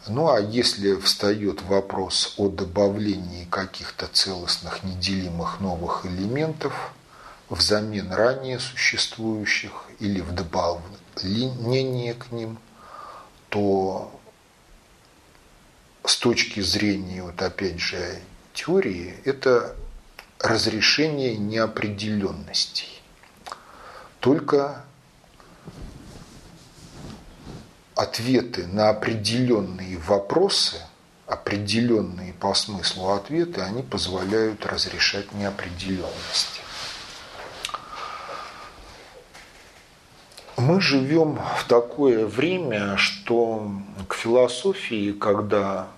[0.09, 6.93] Ну а если встает вопрос о добавлении каких-то целостных неделимых новых элементов
[7.49, 12.59] взамен ранее существующих или в дополнение к ним,
[13.49, 14.21] то
[16.13, 18.19] с точки зрения, вот опять же,
[18.53, 19.75] теории, это
[20.39, 23.01] разрешение неопределенностей.
[24.21, 24.85] Только
[27.95, 30.83] ответы на определенные вопросы,
[31.27, 36.61] определенные по смыслу ответы, они позволяют разрешать неопределенности.
[40.59, 43.73] Мы живем в такое время, что
[44.09, 45.89] к философии, когда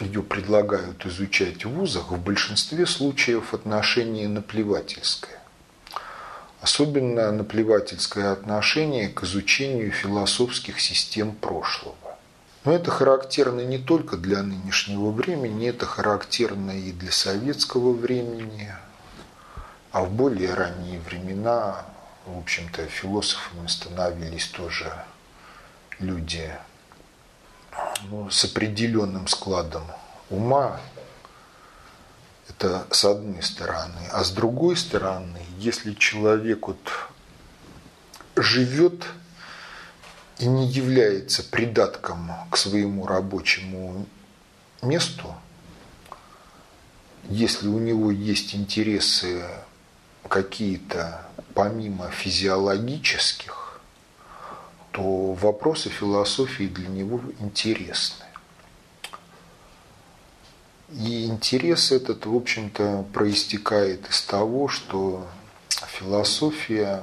[0.00, 5.40] ее предлагают изучать в вузах, в большинстве случаев отношение наплевательское.
[6.60, 11.94] Особенно наплевательское отношение к изучению философских систем прошлого.
[12.64, 18.74] Но это характерно не только для нынешнего времени, это характерно и для советского времени,
[19.92, 21.86] а в более ранние времена,
[22.26, 24.92] в общем-то, философами становились тоже
[26.00, 26.50] люди
[28.10, 29.84] ну, с определенным складом
[30.30, 30.80] ума,
[32.48, 34.08] это с одной стороны.
[34.12, 36.78] А с другой стороны, если человек вот
[38.36, 39.04] живет
[40.38, 44.06] и не является придатком к своему рабочему
[44.82, 45.34] месту,
[47.28, 49.44] если у него есть интересы
[50.28, 53.65] какие-то помимо физиологических,
[54.96, 58.24] то вопросы философии для него интересны.
[60.88, 65.26] И интерес этот, в общем-то, проистекает из того, что
[65.68, 67.02] философия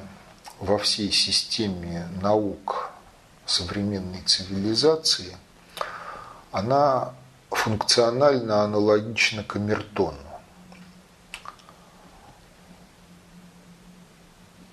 [0.59, 2.89] во всей системе наук
[3.45, 5.37] современной цивилизации,
[6.51, 7.13] она
[7.51, 10.17] функционально аналогична камертону.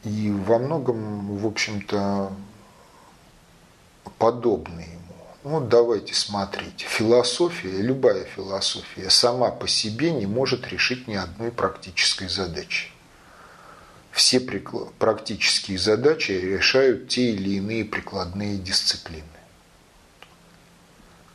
[0.05, 2.33] И во многом, в общем-то,
[4.21, 5.01] подобны ему.
[5.43, 6.83] Ну, давайте смотреть.
[6.83, 12.91] Философия, любая философия сама по себе не может решить ни одной практической задачи.
[14.13, 14.39] Все
[14.99, 19.25] практические задачи решают те или иные прикладные дисциплины.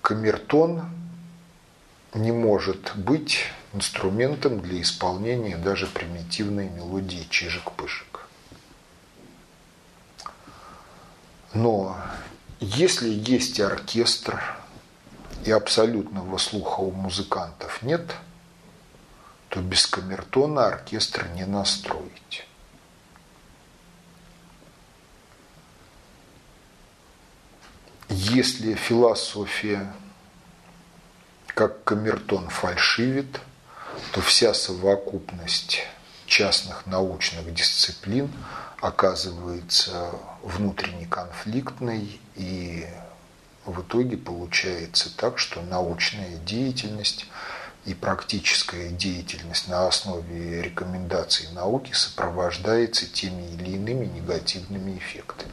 [0.01, 0.83] Камертон
[2.13, 8.27] не может быть инструментом для исполнения даже примитивной мелодии чижик-пыжик.
[11.55, 11.97] Но
[12.59, 14.41] если есть оркестр
[15.45, 18.15] и абсолютного слуха у музыкантов нет,
[19.49, 22.45] то без камертона оркестр не настроить.
[28.09, 29.93] Если философия,
[31.47, 33.39] как камертон, фальшивит,
[34.11, 35.85] то вся совокупность
[36.25, 38.31] частных научных дисциплин
[38.87, 40.11] оказывается
[40.43, 42.85] внутренне конфликтной и
[43.65, 47.25] в итоге получается так, что научная деятельность
[47.85, 55.51] и практическая деятельность на основе рекомендаций науки сопровождается теми или иными негативными эффектами.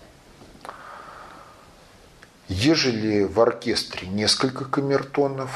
[2.49, 5.51] Ежели в оркестре несколько камертонов,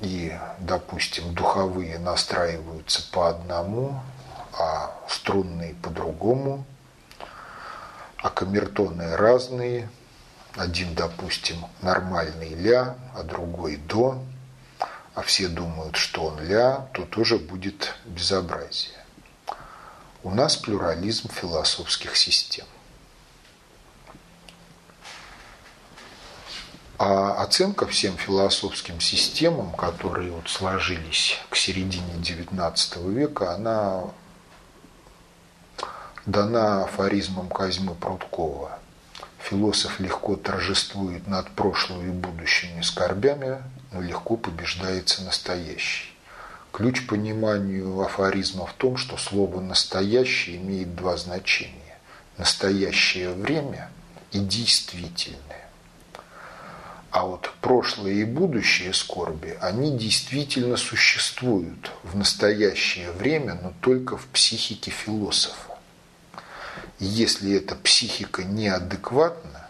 [0.00, 4.00] и, допустим, духовые настраиваются по одному,
[5.08, 6.64] струнные по-другому,
[8.18, 9.88] а камертоны разные.
[10.56, 14.20] Один, допустим, нормальный ля, а другой до,
[15.14, 18.98] а все думают, что он ля, то тоже будет безобразие.
[20.24, 22.66] У нас плюрализм философских систем.
[26.98, 34.02] А оценка всем философским системам, которые вот сложились к середине XIX века, она
[36.26, 38.78] дана афоризмом Козьмы Прудкова.
[39.38, 43.62] Философ легко торжествует над прошлым и будущими скорбями,
[43.92, 46.12] но легко побеждается настоящий.
[46.72, 51.98] Ключ пониманию афоризма в том, что слово «настоящее» имеет два значения.
[52.36, 53.90] Настоящее время
[54.32, 55.68] и действительное.
[57.10, 64.26] А вот прошлое и будущее скорби, они действительно существуют в настоящее время, но только в
[64.26, 65.67] психике философа.
[66.98, 69.68] Если эта психика неадекватна,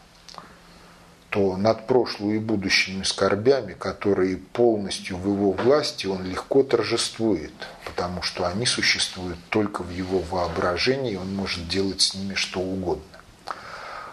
[1.28, 7.52] то над прошлым и будущими скорбями, которые полностью в его власти, он легко торжествует,
[7.84, 12.60] потому что они существуют только в его воображении, и он может делать с ними что
[12.60, 13.04] угодно.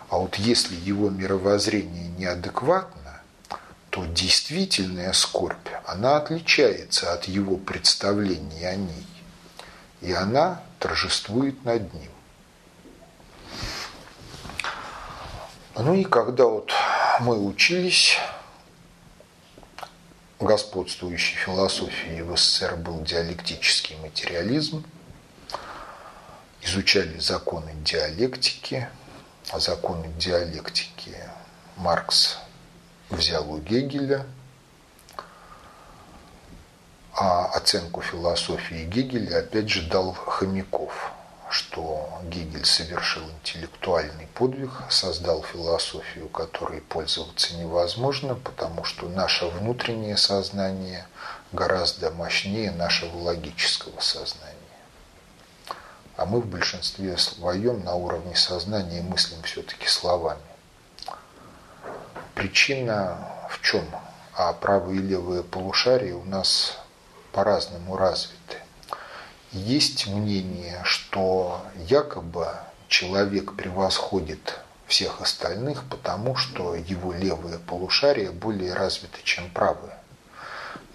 [0.10, 3.22] А вот если его мировоззрение неадекватно,
[3.92, 9.08] то действительная скорбь, она отличается от его представления о ней.
[10.02, 12.12] И она торжествует над ним.
[15.78, 16.72] Ну и когда вот
[17.20, 18.18] мы учились,
[20.40, 24.86] господствующей философии в СССР был диалектический материализм,
[26.62, 28.88] изучали законы диалектики,
[29.52, 31.14] а законы диалектики
[31.76, 32.38] Маркс
[33.10, 34.26] взял у Гегеля,
[37.14, 41.12] а оценку философии Гегеля опять же дал Хомяков,
[41.56, 51.08] что Гегель совершил интеллектуальный подвиг, создал философию, которой пользоваться невозможно, потому что наше внутреннее сознание
[51.54, 54.54] гораздо мощнее нашего логического сознания.
[56.18, 60.42] А мы в большинстве своем на уровне сознания мыслим все-таки словами.
[62.34, 63.86] Причина в чем?
[64.34, 66.78] А правые и левые полушария у нас
[67.32, 68.35] по-разному развиты.
[69.56, 72.50] Есть мнение, что якобы
[72.90, 79.98] человек превосходит всех остальных, потому что его левые полушария более развиты, чем правые.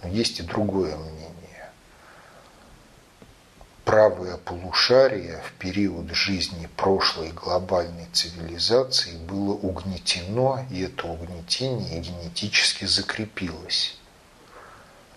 [0.03, 1.71] Но есть и другое мнение
[3.87, 13.97] правое полушарие в период жизни прошлой глобальной цивилизации было угнетено, и это угнетение генетически закрепилось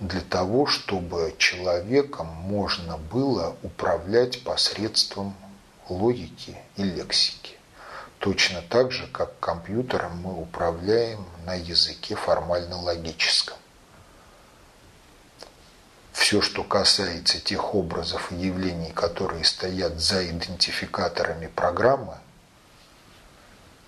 [0.08, 5.36] для того, чтобы человеком можно было управлять посредством
[5.90, 7.58] логики и лексики.
[8.20, 13.58] Точно так же, как компьютером мы управляем на языке формально-логическом
[16.14, 22.18] все, что касается тех образов и явлений, которые стоят за идентификаторами программы,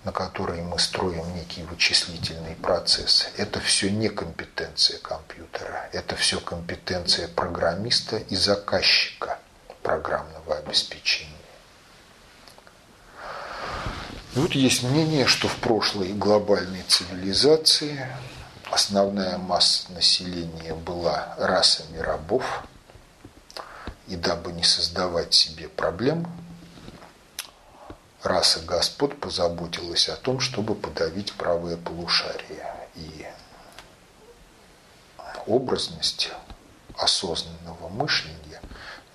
[0.06, 7.26] на которые мы строим некий вычислительный процесс, это все не компетенция компьютера, это все компетенция
[7.26, 9.40] программиста и заказчика
[9.82, 11.32] программного обеспечения.
[14.36, 18.06] И вот есть мнение, что в прошлой глобальной цивилизации
[18.70, 22.62] основная масса населения была расами рабов,
[24.06, 26.28] и дабы не создавать себе проблем,
[28.26, 32.74] раса господ позаботилась о том, чтобы подавить правое полушарие.
[32.94, 33.26] И
[35.46, 36.30] образность
[36.96, 38.60] осознанного мышления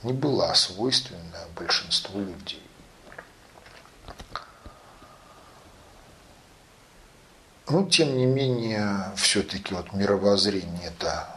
[0.03, 2.64] не была свойственна большинству людей.
[7.70, 11.30] Но, тем не менее, все-таки вот мировоззрение– это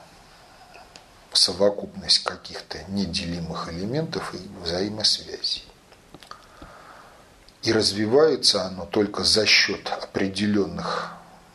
[1.33, 5.65] совокупность каких-то неделимых элементов и взаимосвязей.
[7.65, 11.13] И развивается оно только за счет определенных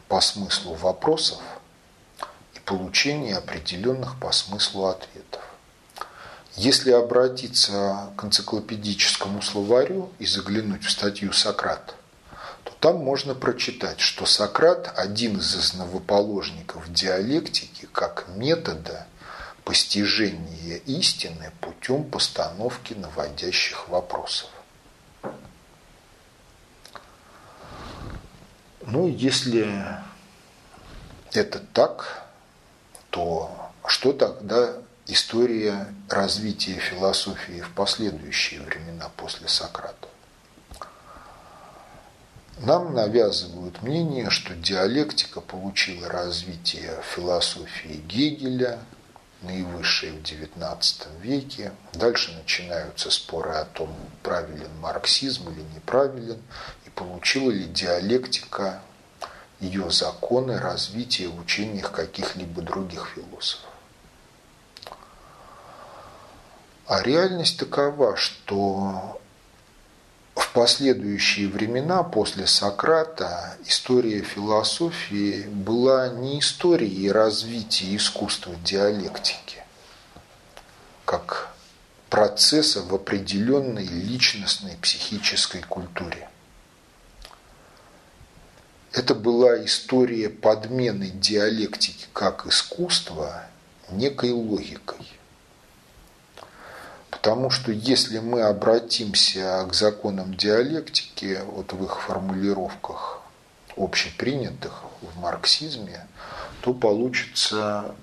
[0.07, 1.39] по смыслу вопросов
[2.55, 5.43] и получения определенных по смыслу ответов.
[6.55, 11.93] Если обратиться к энциклопедическому словарю и заглянуть в статью Сократа,
[12.80, 19.05] там можно прочитать, что Сократ один из основоположников диалектики как метода
[19.66, 24.49] постижения истины путем постановки наводящих вопросов.
[28.86, 29.86] Ну, если
[31.34, 32.24] это так,
[33.10, 33.52] то
[33.86, 34.78] что тогда
[35.08, 40.08] история развития философии в последующие времена после Сократа?
[42.60, 48.80] Нам навязывают мнение, что диалектика получила развитие философии Гегеля,
[49.42, 51.72] наивысшее в XIX веке.
[51.94, 56.42] Дальше начинаются споры о том, правилен марксизм или неправилен,
[57.00, 58.82] получила ли диалектика
[59.62, 63.70] ее законы развития в учениях каких-либо других философов.
[66.88, 69.22] А реальность такова, что
[70.36, 79.64] в последующие времена после Сократа история философии была не историей развития искусства диалектики,
[81.06, 81.54] как
[82.10, 86.29] процесса в определенной личностной психической культуре.
[88.92, 93.46] Это была история подмены диалектики как искусства
[93.92, 95.08] некой логикой.
[97.12, 103.22] Потому что если мы обратимся к законам диалектики, вот в их формулировках
[103.78, 106.08] общепринятых в марксизме,
[106.62, 107.94] то получится,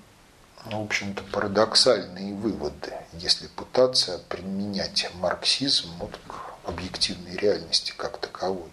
[0.71, 8.69] ну, в общем-то, парадоксальные выводы, если пытаться применять марксизм вот к объективной реальности как таковой.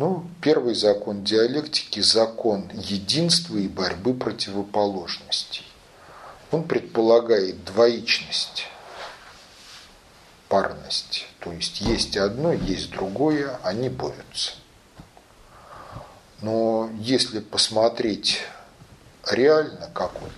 [0.00, 5.66] Ну, первый закон диалектики– закон единства и борьбы противоположностей.
[6.50, 8.64] Он предполагает двоичность
[10.48, 11.26] парность.
[11.40, 14.52] То есть есть одно, есть другое, они борются.
[16.40, 18.40] Но если посмотреть
[19.30, 20.32] реально, как вот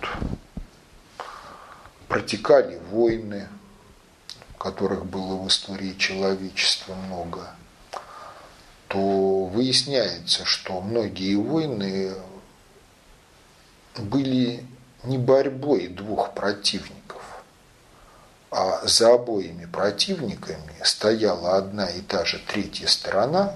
[2.09, 3.47] протекали войны,
[4.59, 7.55] которых было в истории человечества много,
[8.93, 12.13] то выясняется, что многие войны
[13.97, 14.63] были
[15.03, 17.43] не борьбой двух противников,
[18.51, 23.55] а за обоими противниками стояла одна и та же третья сторона,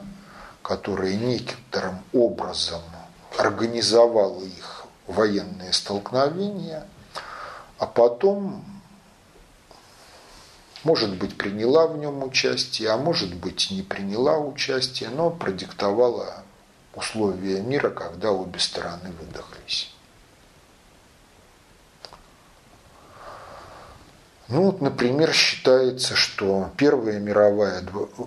[0.64, 2.82] которая некоторым образом
[3.38, 6.88] организовала их военные столкновения,
[7.78, 8.66] а потом,
[10.84, 16.44] может быть, приняла в нем участие, а может быть, не приняла участие, но продиктовала
[16.94, 19.94] условия мира, когда обе стороны выдохлись.
[24.50, 27.84] Ну вот, например, считается, что Первая мировая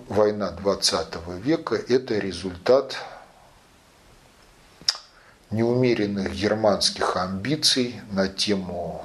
[0.07, 2.95] война 20 века– это результат
[5.49, 9.03] неумеренных германских амбиций на тему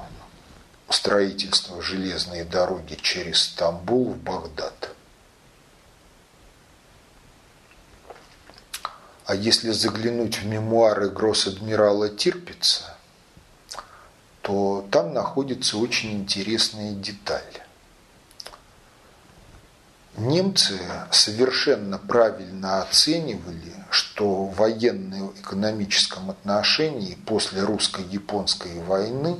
[0.89, 4.91] строительства железной дороги через Стамбул в Багдад.
[9.25, 12.97] А если заглянуть в мемуары гросс-адмирала Тирпица,
[14.41, 17.43] то там находится очень интересная деталь.
[20.15, 20.79] Немцы
[21.11, 29.35] совершенно правильно оценивали, что в военно-экономическом отношении после русско-японской войны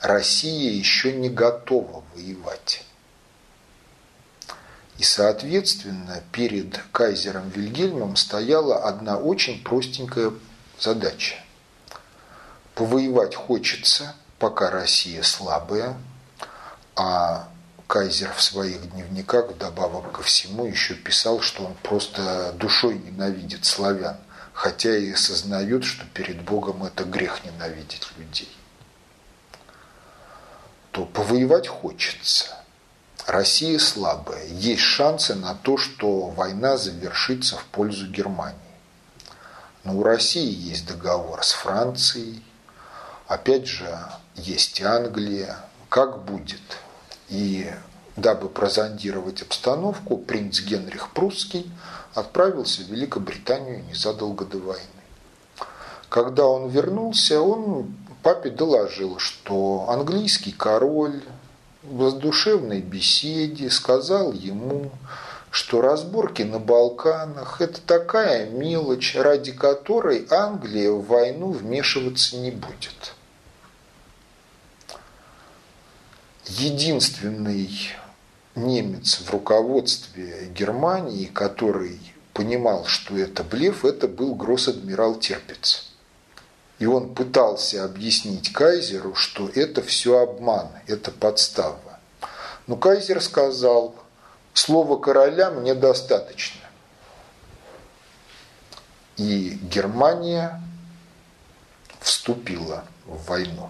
[0.00, 2.84] Россия еще не готова воевать.
[4.98, 10.32] И, соответственно, перед кайзером Вильгельмом стояла одна очень простенькая
[10.78, 11.36] задача.
[12.74, 15.96] Повоевать хочется, пока Россия слабая,
[16.96, 17.48] а
[17.86, 24.16] Кайзер в своих дневниках вдобавок ко всему еще писал, что он просто душой ненавидит славян,
[24.52, 28.48] хотя и осознает, что перед Богом это грех ненавидеть людей.
[30.90, 32.56] То повоевать хочется.
[33.26, 34.46] Россия слабая.
[34.46, 38.58] Есть шансы на то, что война завершится в пользу Германии.
[39.84, 42.42] Но у России есть договор с Францией,
[43.30, 43.96] Опять же,
[44.34, 45.56] есть Англия.
[45.88, 46.60] Как будет?
[47.28, 47.70] И
[48.16, 51.70] дабы прозондировать обстановку, принц Генрих Прусский
[52.12, 54.82] отправился в Великобританию незадолго до войны.
[56.08, 61.22] Когда он вернулся, он папе доложил, что английский король
[61.82, 64.90] в воздушевной беседе сказал ему,
[65.50, 73.14] что разборки на Балканах– это такая мелочь, ради которой Англия в войну вмешиваться не будет.
[76.58, 77.70] единственный
[78.54, 82.00] немец в руководстве Германии, который
[82.32, 85.89] понимал, что это блеф, это был гросс-адмирал Терпец.
[86.80, 92.00] И он пытался объяснить кайзеру, что это все обман, это подстава.
[92.66, 93.94] Но кайзер сказал,
[94.54, 96.62] слово короля мне достаточно.
[99.18, 100.62] И Германия
[102.00, 103.68] вступила в войну.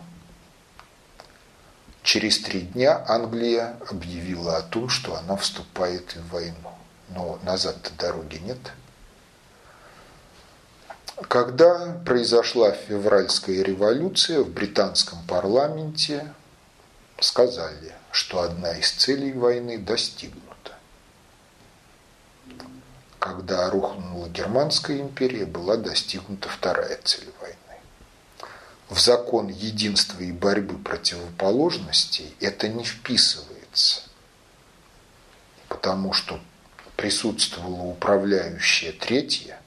[2.05, 6.71] Через три дня Англия объявила о том, что она вступает в войну.
[7.09, 8.73] Но назад-то дороги нет.
[11.29, 16.33] Когда произошла февральская революция в британском парламенте,
[17.21, 20.47] сказали, что одна из целей войны достигнута.
[23.19, 27.57] когда рухнула Германская империя, была достигнута вторая цель войны.
[28.89, 34.01] В закон единства и борьбы противоположностей это не вписывается,
[35.69, 36.41] потому что
[36.97, 39.60] присутствовала управляющая третья,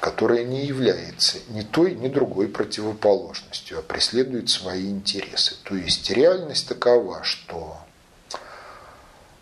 [0.00, 5.56] которая не является ни той, ни другой противоположностью, а преследует свои интересы.
[5.64, 7.78] То есть реальность такова, что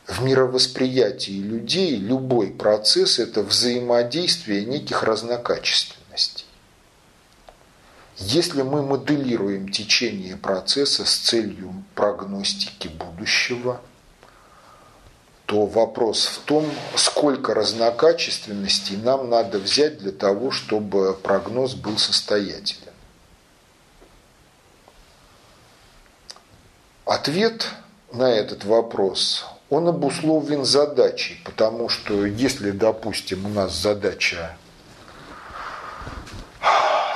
[0.07, 6.47] в мировосприятии людей любой процесс– это взаимодействие неких разнокачественностей.
[8.19, 13.81] Если мы моделируем течение процесса с целью прогностики будущего,
[15.47, 16.65] то вопрос в том,
[16.97, 22.81] сколько разнокачественностей нам надо взять для того, чтобы прогноз был состоятелен.
[27.05, 27.69] Ответ
[28.13, 34.57] на этот вопрос он обусловлен задачей, потому что если, допустим, у нас задача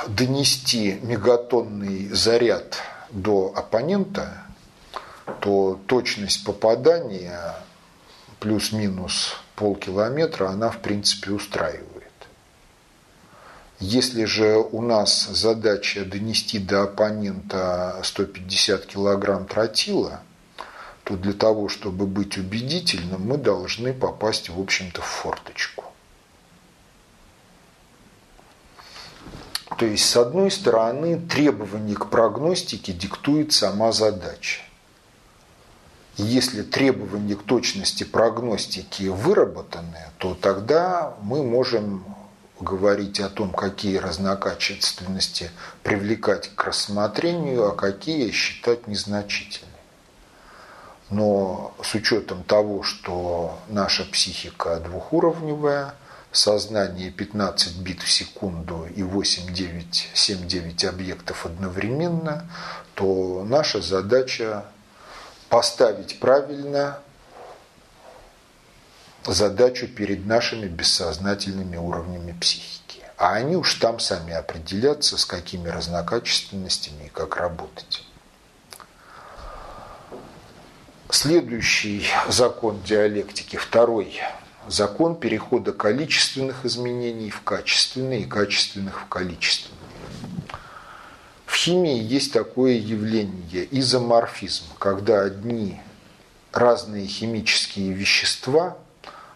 [0.07, 2.77] донести мегатонный заряд
[3.11, 4.43] до оппонента,
[5.41, 7.55] то точность попадания
[8.39, 11.85] плюс-минус полкилометра, она в принципе устраивает.
[13.79, 20.21] Если же у нас задача донести до оппонента 150 килограмм тротила–
[21.09, 25.85] то для того, чтобы быть убедительным, мы должны попасть, в общем-то, в форточку.
[29.75, 34.61] То есть, с одной стороны, требование к прогностике диктует сама задача.
[36.21, 42.03] Если требования к точности прогностики выработаны, то тогда мы можем
[42.59, 45.49] говорить о том, какие разнокачественности
[45.81, 49.71] привлекать к рассмотрению, а какие считать незначительными.
[51.09, 55.95] Но с учетом того, что наша психика двухуровневая,
[56.33, 62.45] сознание 15 бит в секунду и 8, 9, 7, 9 объектов одновременно,
[62.93, 64.65] то наша задача
[65.49, 66.99] поставить правильно
[69.25, 73.03] задачу перед нашими бессознательными уровнями психики.
[73.17, 78.05] А они уж там сами определятся, с какими разнокачественностями и как работать.
[81.09, 84.21] Следующий закон диалектики, второй
[84.67, 89.78] закон перехода количественных изменений в качественные и качественных в количественные.
[91.59, 95.81] Химии есть такое явление изоморфизм, когда одни
[96.53, 98.77] разные химические вещества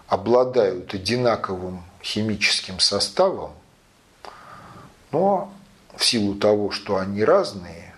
[0.08, 3.52] обладают одинаковым химическим составом,
[5.12, 5.52] но
[5.98, 7.94] в силу того, что они разные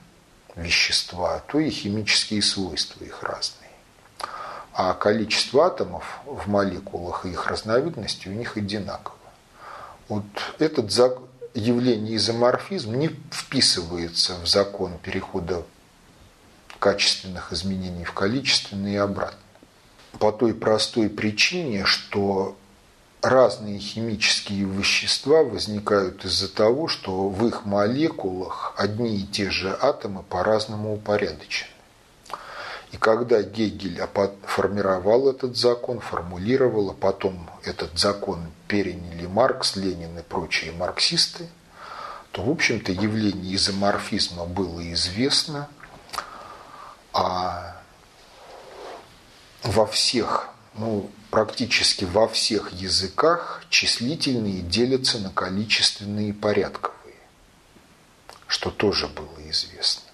[0.55, 3.69] вещества, то и химические свойства их разные
[4.73, 9.15] а количество атомов в молекулах и их разновидности у них одинаково.
[10.09, 10.25] Вот
[10.57, 10.91] этот
[11.55, 15.63] явление изоморфизм не вписывается в закон перехода
[16.79, 19.39] качественных изменений в количественные и обратно.
[20.19, 22.55] По той простой причине, что
[23.21, 30.23] разные химические вещества возникают из-за того, что в их молекулах одни и те же атомы
[30.23, 31.74] по-разному упорядочены.
[32.95, 34.01] И когда Гегель
[34.43, 41.49] формировал этот закон, формулировал, а потом этот закон переняли Маркс, Ленин и прочие марксисты,
[42.31, 45.67] то, в общем-то, явление изоморфизма было известно,
[47.11, 47.81] а
[49.63, 57.17] во всех, ну, практически во всех языках числительные делятся на количественные и порядковые,
[58.47, 60.04] что тоже было известно.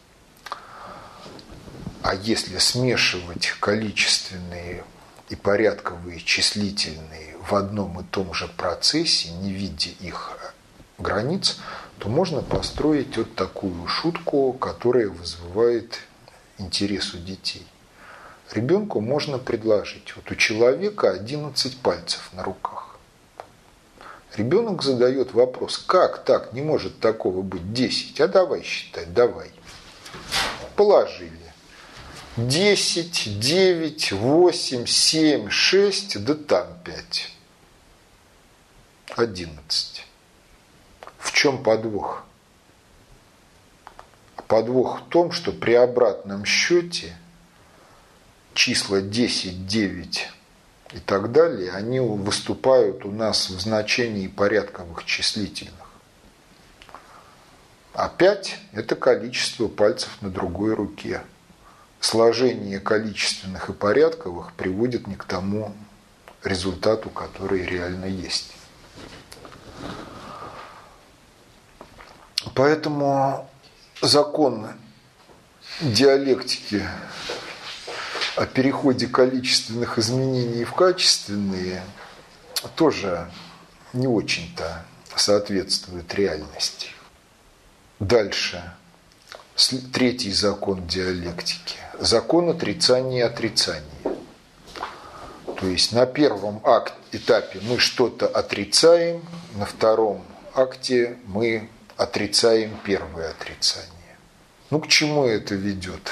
[2.03, 4.83] А если смешивать количественные
[5.29, 10.53] и порядковые числительные в одном и том же процессе, не видя их
[10.97, 11.59] границ,
[11.99, 15.99] то можно построить вот такую шутку, которая вызывает
[16.57, 17.67] интерес у детей.
[18.51, 22.97] Ребенку можно предложить, вот у человека 11 пальцев на руках.
[24.35, 29.51] Ребенок задает вопрос, как так, не может такого быть 10, а давай считать, давай.
[30.75, 31.40] Положили.
[32.37, 37.29] 10, 9, 8, 7, 6, да там 5.
[39.17, 40.07] 11.
[41.17, 42.23] В чем подвох?
[44.47, 47.17] Подвох в том, что при обратном счете
[48.53, 50.29] числа 10, 9
[50.93, 55.73] и так далее, они выступают у нас в значении порядковых числительных.
[57.93, 61.23] А 5– это количество пальцев на другой руке–
[62.01, 65.73] сложение количественных и порядковых приводит не к тому
[66.43, 68.51] результату, который реально есть.
[72.55, 73.49] Поэтому
[74.01, 74.67] закон
[75.79, 76.87] диалектики
[78.35, 81.83] о переходе количественных изменений в качественные
[82.75, 83.31] тоже
[83.93, 84.85] не очень-то
[85.15, 86.89] соответствует реальности.
[87.99, 88.73] Дальше.
[89.93, 91.77] Третий закон диалектики.
[91.99, 93.83] Закон отрицания отрицания.
[95.59, 99.23] То есть на первом акт, этапе мы что-то отрицаем,
[99.55, 100.23] на втором
[100.55, 103.91] акте мы отрицаем первое отрицание.
[104.71, 106.11] Ну к чему это ведет?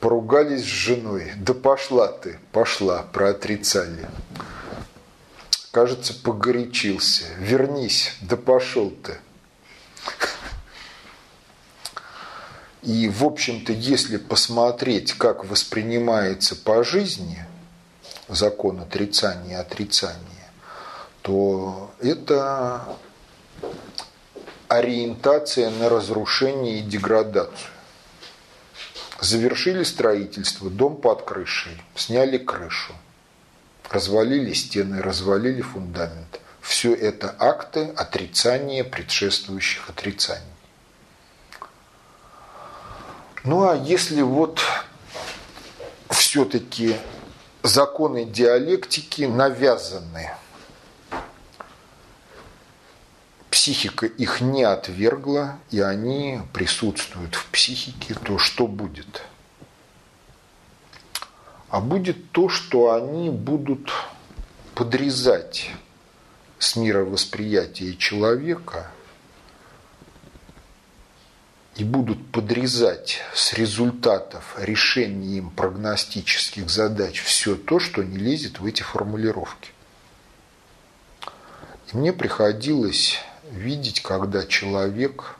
[0.00, 1.32] Поругались с женой.
[1.36, 4.08] Да пошла ты, пошла, проотрицали.
[5.70, 7.24] Кажется, погорячился.
[7.38, 9.18] Вернись, да пошел ты.
[12.82, 17.46] И, в общем-то, если посмотреть, как воспринимается по жизни
[18.28, 20.50] закон отрицания и отрицания,
[21.22, 22.98] то это
[24.66, 27.70] ориентация на разрушение и деградацию.
[29.20, 32.94] Завершили строительство, дом под крышей, сняли крышу,
[33.88, 36.40] развалили стены, развалили фундамент.
[36.60, 40.42] Все это акты отрицания предшествующих отрицаний.
[43.44, 44.60] Ну а если вот
[46.10, 46.96] все-таки
[47.64, 50.30] законы диалектики навязаны,
[53.50, 59.22] психика их не отвергла, и они присутствуют в психике, то что будет?
[61.68, 63.90] А будет то, что они будут
[64.76, 65.70] подрезать
[66.60, 68.88] с мировосприятия человека–
[71.76, 78.66] и будут подрезать с результатов решения им прогностических задач все то, что не лезет в
[78.66, 79.70] эти формулировки.
[81.90, 83.18] И мне приходилось
[83.50, 85.36] видеть, когда человек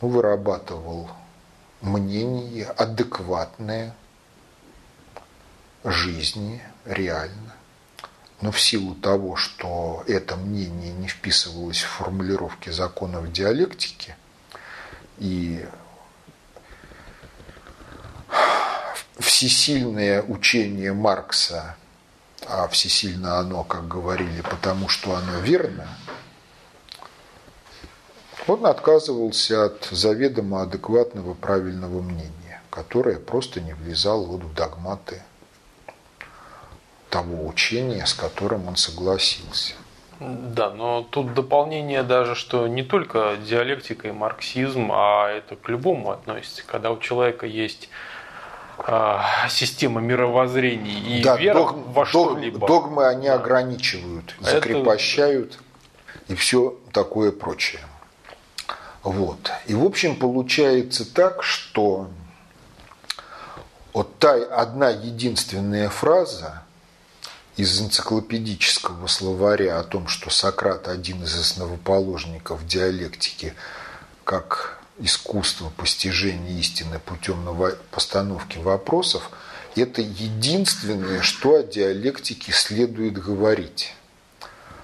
[0.00, 1.10] ну, вырабатывал
[1.80, 3.94] мнение адекватное
[5.84, 7.54] жизни, реально.
[8.42, 14.16] Но в силу того, что это мнение не вписывалось в формулировки законов диалектики,
[15.20, 15.64] и
[19.18, 21.76] всесильное учение Маркса,
[22.46, 25.86] а всесильно оно, как говорили, потому что оно верно,
[28.46, 35.22] он отказывался от заведомо адекватного правильного мнения, которое просто не влезало вот в догматы
[37.10, 39.74] того учения, с которым он согласился.
[40.20, 46.10] Да, но тут дополнение даже, что не только диалектика и марксизм, а это к любому
[46.10, 46.62] относится.
[46.66, 47.88] Когда у человека есть
[48.76, 52.66] а, система мировоззрений и да, вера дог, во что-либо.
[52.66, 53.34] Догмы они да.
[53.34, 56.32] ограничивают, закрепощают это...
[56.32, 57.80] и все такое прочее.
[59.02, 59.50] Вот.
[59.66, 62.08] И в общем получается так, что
[63.94, 66.62] вот та одна единственная фраза,
[67.56, 73.54] из энциклопедического словаря о том, что Сократ один из основоположников диалектики
[74.24, 77.38] как искусство постижения истины путем
[77.90, 79.30] постановки вопросов,
[79.76, 83.94] это единственное, что о диалектике следует говорить.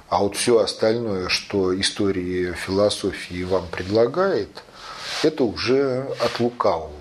[0.08, 4.62] А вот все остальное, что история философии вам предлагает,
[5.22, 6.95] это уже от лукавого.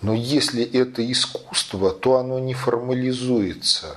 [0.00, 3.96] Но если это искусство, то оно не формализуется,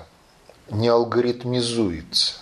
[0.70, 2.36] не алгоритмизуется.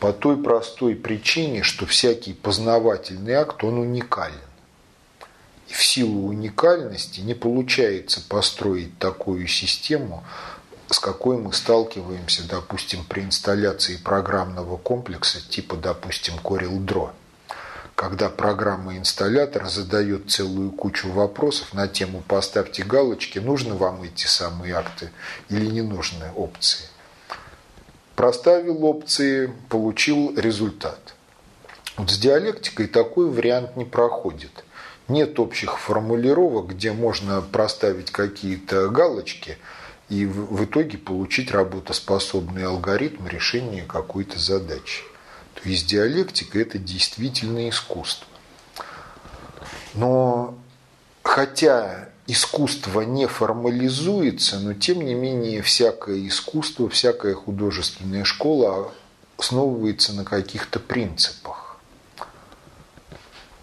[0.00, 4.34] По той простой причине, что всякий познавательный акт, он уникален.
[5.68, 10.24] И в силу уникальности не получается построить такую систему,
[10.88, 17.12] с какой мы сталкиваемся, допустим, при инсталляции программного комплекса типа, допустим, Corel Draw
[17.94, 24.74] когда программа инсталлятора задает целую кучу вопросов на тему «поставьте галочки, нужны вам эти самые
[24.74, 25.10] акты
[25.48, 26.86] или не нужны опции».
[28.16, 31.14] Проставил опции, получил результат.
[31.96, 34.64] Вот с диалектикой такой вариант не проходит.
[35.08, 39.58] Нет общих формулировок, где можно проставить какие-то галочки
[40.08, 45.02] и в итоге получить работоспособный алгоритм решения какой-то задачи.
[45.54, 48.26] То есть диалектика– это действительно искусство.
[49.94, 50.58] Но
[51.22, 58.92] хотя искусство не формализуется, но тем не менее всякое искусство, всякая художественная школа
[59.36, 61.78] основывается на каких-то принципах,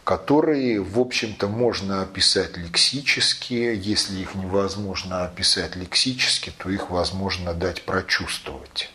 [0.03, 3.53] которые, в общем-то, можно описать лексически.
[3.53, 8.91] Если их невозможно описать лексически, то их возможно дать прочувствовать.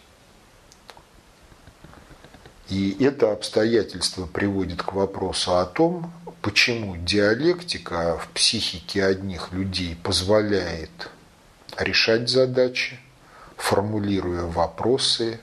[2.69, 11.11] И это обстоятельство приводит к вопросу о том, почему диалектика в психике одних людей позволяет
[11.79, 12.99] решать задачи,
[13.57, 15.41] формулируя вопросы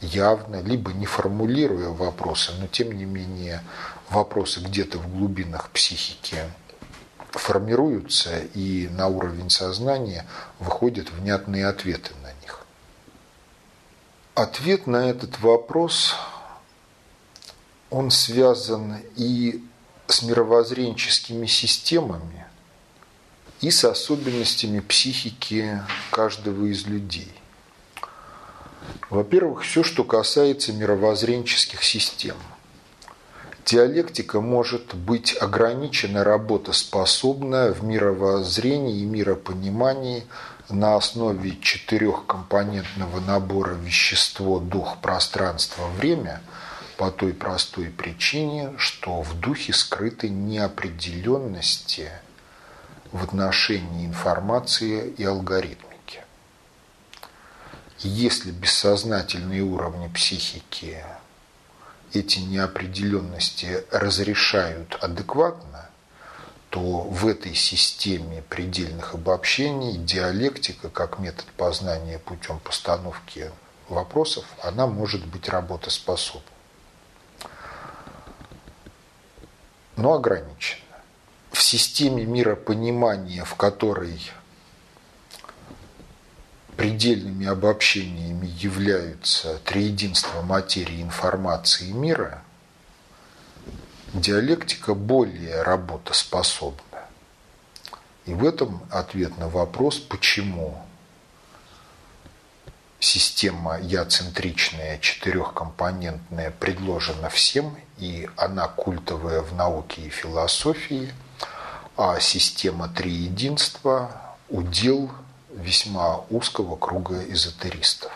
[0.00, 3.62] явно, либо не формулируя вопросы, но тем не менее
[4.10, 6.36] вопросы где-то в глубинах психики
[7.30, 10.26] формируются, и на уровень сознания
[10.58, 12.66] выходят внятные ответы на них.
[14.34, 16.14] Ответ на этот вопрос,
[17.96, 19.64] он связан и
[20.06, 22.44] с мировоззренческими системами,
[23.62, 25.80] и с особенностями психики
[26.10, 27.32] каждого из людей.
[29.08, 32.36] Во-первых, все, что касается мировоззренческих систем.
[33.64, 40.26] Диалектика может быть ограничена работоспособна в мировоззрении и миропонимании
[40.68, 46.42] на основе четырехкомпонентного набора вещество, дух, пространство, время
[46.96, 52.10] по той простой причине, что в духе скрыты неопределенности–
[53.12, 56.22] в отношении информации и алгоритмики.
[57.98, 61.02] Если бессознательные уровни психики
[62.12, 65.88] эти неопределенности разрешают адекватно,
[66.70, 73.50] то в этой системе предельных обобщений диалектика как метод познания путем постановки
[73.88, 76.55] вопросов, она может быть работоспособна.
[79.96, 80.82] Но ограничена
[81.50, 84.20] в системе миропонимания, в которой
[86.76, 92.42] предельными обобщениями являются триединство материи, информации и мира,
[94.12, 96.82] диалектика более работоспособна.
[98.26, 100.84] И в этом ответ на вопрос, почему
[103.00, 111.12] система я-центричная, четырехкомпонентная предложена всем, и она культовая в науке и философии–
[111.96, 114.10] а система триединства–
[114.50, 115.10] удел
[115.50, 118.12] весьма узкого круга эзотеристов.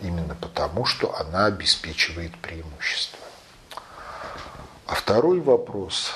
[0.00, 3.20] Именно потому, что она обеспечивает преимущество.
[4.86, 6.12] А второй вопрос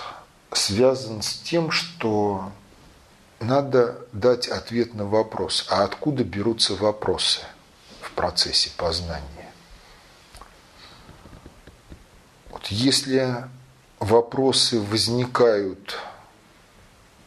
[0.51, 2.51] связан с тем, что
[3.43, 7.41] надо дать ответ на вопрос, а откуда берутся вопросы
[8.01, 9.53] в процессе познания.
[12.51, 13.45] Вот если
[13.99, 15.99] вопросы возникают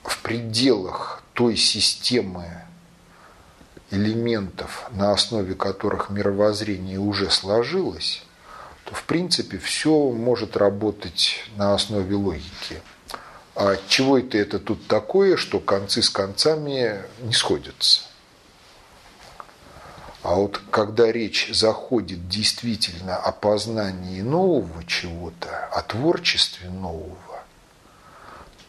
[0.03, 2.61] в пределах той системы
[3.91, 8.23] элементов, на основе которых мировоззрение уже сложилось,
[8.85, 12.81] то в принципе все может работать на основе логики.
[13.55, 18.01] А чего это это тут такое, что концы с концами не сходятся?
[20.23, 27.43] А вот когда речь заходит действительно о познании нового чего-то, о творчестве нового,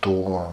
[0.01, 0.53] то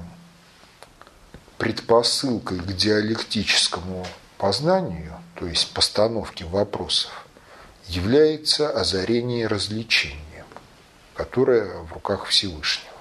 [1.57, 4.07] предпосылкой к диалектическому
[4.37, 7.25] познанию, то есть постановке вопросов,
[7.87, 10.45] является озарение развлечением,
[11.15, 12.92] которое в руках Всевышнего.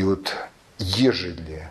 [0.00, 0.34] И вот
[0.78, 1.70] ежели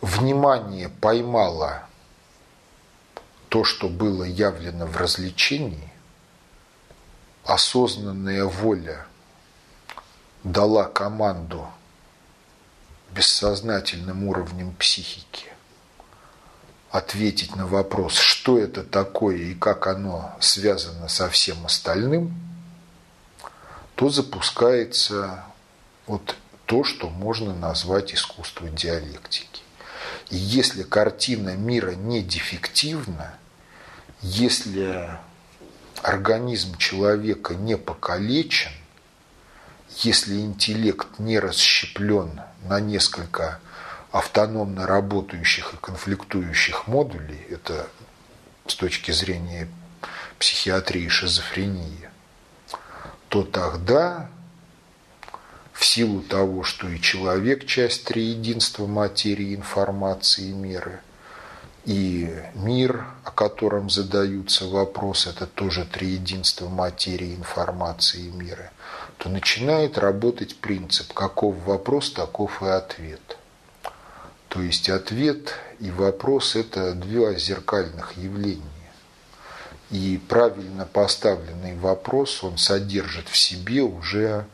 [0.00, 1.84] внимание поймало
[3.48, 5.92] то, что было явлено в развлечении,
[7.44, 9.06] осознанная воля
[10.42, 11.68] дала команду
[13.12, 15.46] бессознательным уровнем психики
[16.90, 22.34] ответить на вопрос, что это такое и как оно связано со всем остальным,
[23.94, 25.44] то запускается
[26.08, 26.36] вот
[26.66, 29.62] то, что можно назвать искусство диалектики.
[30.30, 33.34] И если картина мира не дефективна,
[34.20, 35.10] если
[36.02, 38.72] организм человека не покалечен,
[40.02, 43.60] если интеллект не расщеплен на несколько
[44.10, 47.88] автономно работающих и конфликтующих модулей, это
[48.66, 49.68] с точки зрения
[50.38, 52.08] психиатрии шизофрении,
[53.28, 54.30] то тогда
[55.78, 61.00] в силу того, что и человек– часть триединства материи, информации и меры,
[61.84, 68.72] и мир, о котором задаются вопросы, это тоже триединство материи, информации и мира,
[69.18, 73.38] то начинает работать принцип «каков вопрос, таков и ответ».
[74.48, 78.64] То есть ответ и вопрос– это два зеркальных явления.
[79.92, 84.44] И правильно поставленный вопрос, он содержит в себе уже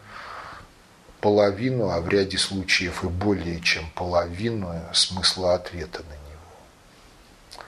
[1.25, 7.63] половину, а в ряде случаев и более чем половину смысла ответа на него.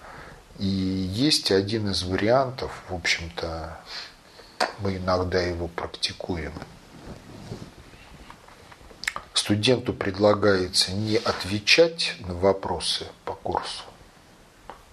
[0.58, 3.80] И есть один из вариантов, в общем-то,
[4.80, 6.52] мы иногда его практикуем.
[9.32, 13.84] Студенту предлагается не отвечать на вопросы по курсу,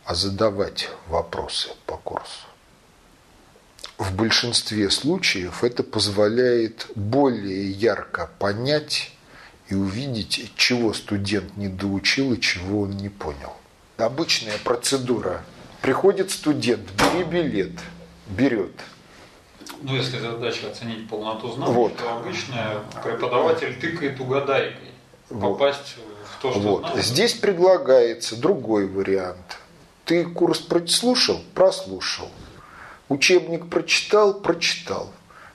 [0.05, 2.47] а задавать вопросы по курсу.
[4.03, 9.13] В большинстве случаев это позволяет более ярко понять
[9.69, 13.53] и увидеть, чего студент не доучил и чего он не понял.
[13.95, 15.45] Обычная процедура.
[15.81, 17.79] Приходит студент, бери билет,
[18.27, 18.73] берет.
[19.81, 21.95] Ну, если задача оценить полноту знаний, Вот.
[21.95, 24.91] то обычно преподаватель тыкает угадайкой.
[25.29, 25.53] Вот.
[25.53, 25.95] Попасть
[26.25, 26.79] в то, что Вот.
[26.81, 27.05] знает.
[27.05, 29.59] Здесь предлагается другой вариант.
[30.03, 31.41] Ты курс прослушал?
[31.53, 32.29] Прослушал.
[33.09, 34.41] Учебник прочитал?
[34.41, 35.11] Прочитал.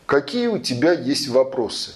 [0.07, 1.95] Какие у тебя есть вопросы?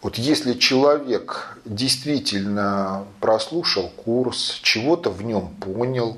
[0.00, 6.16] Вот если человек действительно прослушал курс, чего-то в нем понял,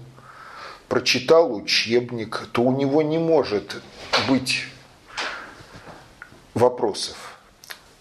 [0.88, 3.80] прочитал учебник, то у него не может
[4.28, 4.64] быть
[6.52, 7.38] вопросов.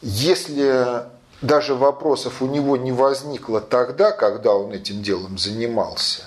[0.01, 1.03] Если
[1.41, 6.23] даже вопросов у него не возникло тогда, когда он этим делом занимался,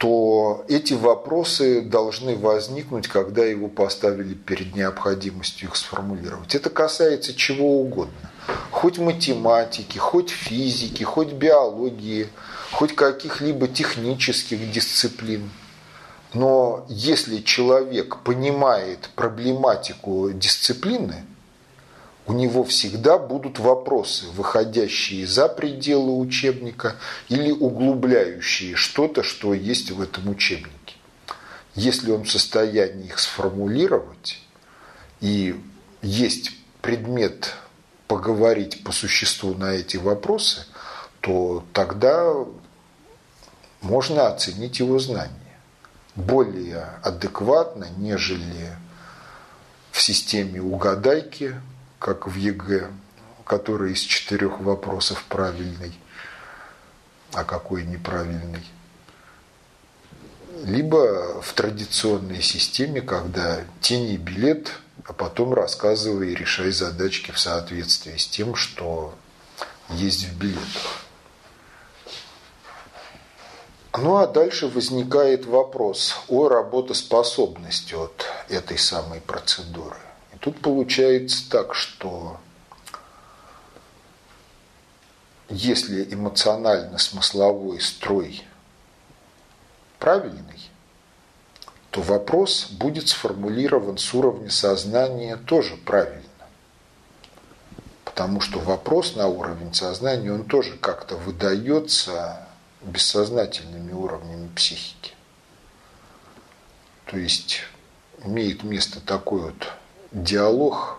[0.00, 6.54] то эти вопросы должны возникнуть, когда его поставили перед необходимостью их сформулировать.
[6.54, 8.30] Это касается чего угодно.
[8.70, 12.28] Хоть математики, хоть физики, хоть биологии,
[12.72, 15.50] хоть каких-либо технических дисциплин.
[16.32, 21.26] Но если человек понимает проблематику дисциплины,
[22.26, 26.96] у него всегда будут вопросы, выходящие за пределы учебника
[27.28, 30.94] или углубляющие что-то, что есть в этом учебнике.
[31.74, 34.38] Если он в состоянии их сформулировать,
[35.20, 35.58] и
[36.02, 36.52] есть
[36.82, 37.54] предмет
[38.06, 40.66] поговорить по существу на эти вопросы,
[41.20, 42.34] то тогда
[43.80, 45.30] можно оценить его знания
[46.16, 48.76] более адекватно, нежели
[49.90, 51.60] в системе угадайки,
[52.00, 52.90] как в ЕГЭ,
[53.44, 55.92] который из четырех вопросов правильный,
[57.34, 58.64] а какой неправильный.
[60.64, 64.72] Либо в традиционной системе, когда тяни билет,
[65.04, 69.14] а потом рассказывай и решай задачки в соответствии с тем, что
[69.90, 71.04] есть в билетах.
[73.98, 79.96] Ну а дальше возникает вопрос о работоспособности от этой самой процедуры.
[80.40, 82.40] Тут получается так, что
[85.50, 88.42] если эмоционально-смысловой строй
[89.98, 90.70] правильный,
[91.90, 96.22] то вопрос будет сформулирован с уровня сознания тоже правильно.
[98.04, 102.46] Потому что вопрос на уровень сознания, он тоже как-то выдается
[102.80, 105.14] бессознательными уровнями психики.
[107.06, 107.60] То есть
[108.24, 109.72] имеет место такой вот
[110.12, 110.98] диалог,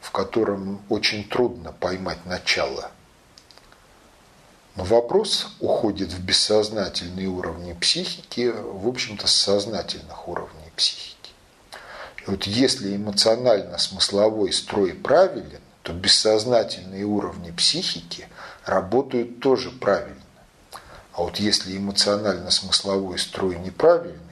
[0.00, 2.90] в котором очень трудно поймать начало.
[4.74, 11.16] Но вопрос уходит в бессознательные уровни психики, в общем-то, с сознательных уровней психики.
[12.26, 18.28] И вот если эмоционально-смысловой строй правилен, то бессознательные уровни психики
[18.64, 20.22] работают тоже правильно.
[21.12, 24.31] А вот если эмоционально-смысловой строй неправильный,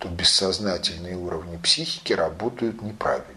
[0.00, 3.36] то бессознательные уровни психики работают неправильно.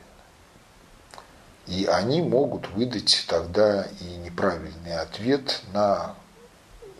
[1.68, 6.15] И они могут выдать тогда и неправильный ответ на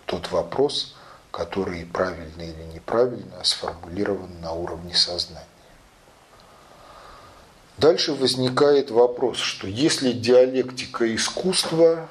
[0.06, 0.96] тот вопрос,
[1.32, 5.48] который правильно или неправильно сформулирован на уровне сознания.
[7.78, 12.10] Дальше возникает вопрос, что если диалектика искусства,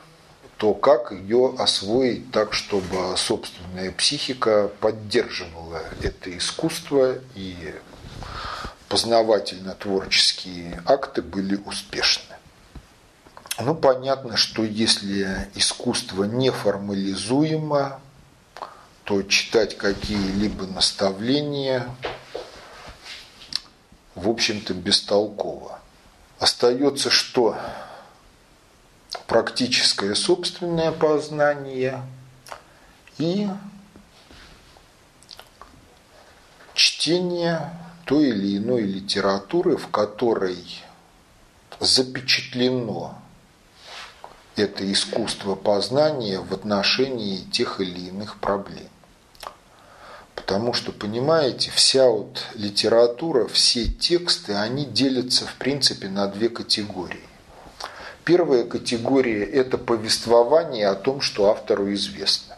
[0.63, 7.75] то как ее освоить так, чтобы собственная психика поддерживала это искусство и
[8.89, 12.37] познавательно-творческие акты были успешны?
[13.59, 18.01] Ну, понятно, что если искусство не формализуемо,
[19.03, 21.89] то читать какие-либо наставления,
[24.15, 25.81] в общем-то, бестолково.
[26.39, 27.59] Остается что?
[29.27, 32.03] Практическое собственное познание
[33.19, 33.49] и
[36.75, 37.71] чтение
[38.05, 40.65] той или иной литературы, в которой
[41.81, 43.19] запечатлено
[44.57, 48.89] это искусство познания в отношении тех или иных проблем.
[50.35, 57.32] Потому что, понимаете, вся вот литература, все тексты, они делятся, в принципе, на две категории.
[58.25, 62.57] Первая категория– это повествование о том, что автору известно.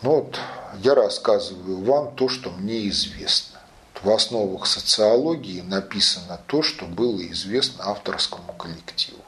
[0.00, 0.40] Ну вот
[0.78, 3.60] я рассказываю вам то, что мне известно.
[4.02, 9.22] В основах социологии написано то, что было известно авторскому коллективу.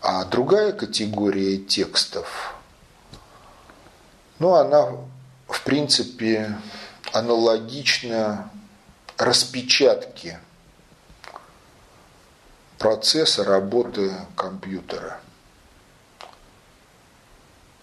[0.00, 2.56] А другая категория текстов,
[4.40, 4.96] ну, она,
[5.46, 6.58] в принципе,
[7.12, 8.50] аналогична
[9.24, 10.40] распечатке
[12.78, 15.20] процесса работы компьютера.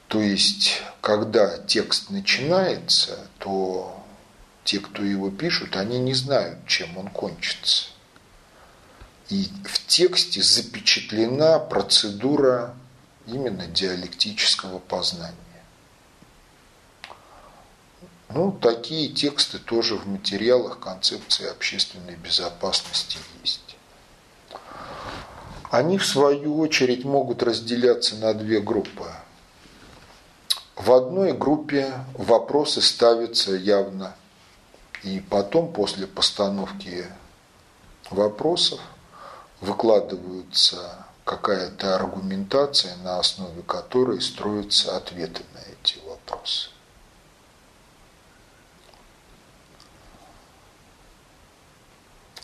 [0.08, 4.04] То есть, когда текст начинается, то
[4.64, 7.88] те, кто его пишут, они не знают, чем он кончится.
[9.30, 12.76] И в тексте запечатлена процедура
[13.28, 15.36] именно диалектического познания.
[18.32, 23.76] Ну, такие тексты тоже в материалах концепции общественной безопасности есть.
[25.72, 29.12] Они, в свою очередь, могут разделяться на две группы.
[30.76, 34.16] В одной группе вопросы ставятся явно,
[35.04, 37.06] и потом, после постановки
[38.12, 38.80] вопросов,
[39.60, 46.70] выкладываются какая-то аргументация, на основе которой строятся ответы на эти вопросы.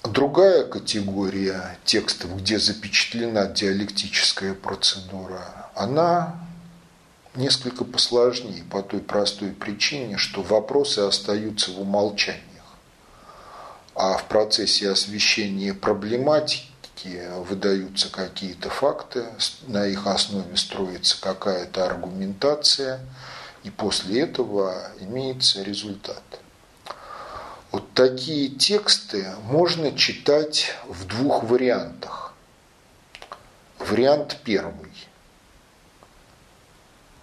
[0.08, 6.36] Другая категория текстов, где запечатлена диалектическая процедура, она
[7.34, 12.44] несколько посложнее по той простой причине, что вопросы остаются в умолчаниях.
[13.96, 16.70] А в процессе освещения проблематики
[17.48, 19.26] выдаются какие-то факты,
[19.68, 23.00] на их основе строится какая-то аргументация,
[23.64, 26.22] и после этого имеется результат.
[27.76, 32.34] Вот такие тексты можно читать в двух вариантах.
[33.80, 34.94] Вариант первый.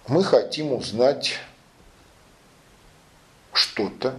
[0.07, 1.39] Мы хотим узнать
[3.51, 4.15] что-то,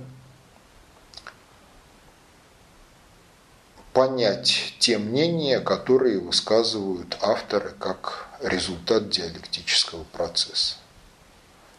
[3.92, 10.78] понять те мнения, которые высказывают авторы как результат диалектического процесса.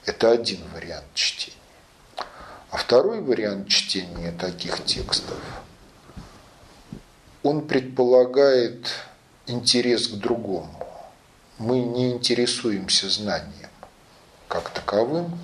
[0.06, 1.65] Это один вариант чтения.
[2.72, 5.40] А второй вариант чтения таких текстов,
[7.44, 8.90] он предполагает
[9.48, 10.86] интерес к другому.
[11.58, 13.70] Мы не интересуемся знанием
[14.48, 15.38] как таковым,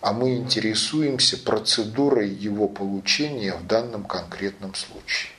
[0.00, 5.32] а мы интересуемся процедурой его получения в данном конкретном случае.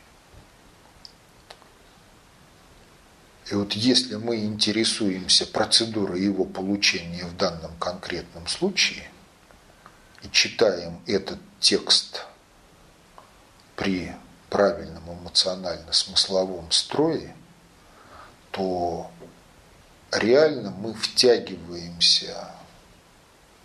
[3.49, 9.09] И вот если мы интересуемся процедурой его получения в данном конкретном случае
[10.23, 12.26] и читаем этот текст
[13.76, 14.15] при
[14.49, 17.35] правильном эмоционально-смысловом строе,
[18.52, 19.11] то
[20.11, 22.52] реально мы втягиваемся,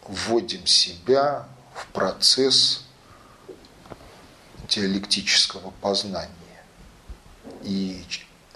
[0.07, 2.85] вводим себя в процесс
[4.69, 6.29] диалектического познания.
[7.62, 8.05] И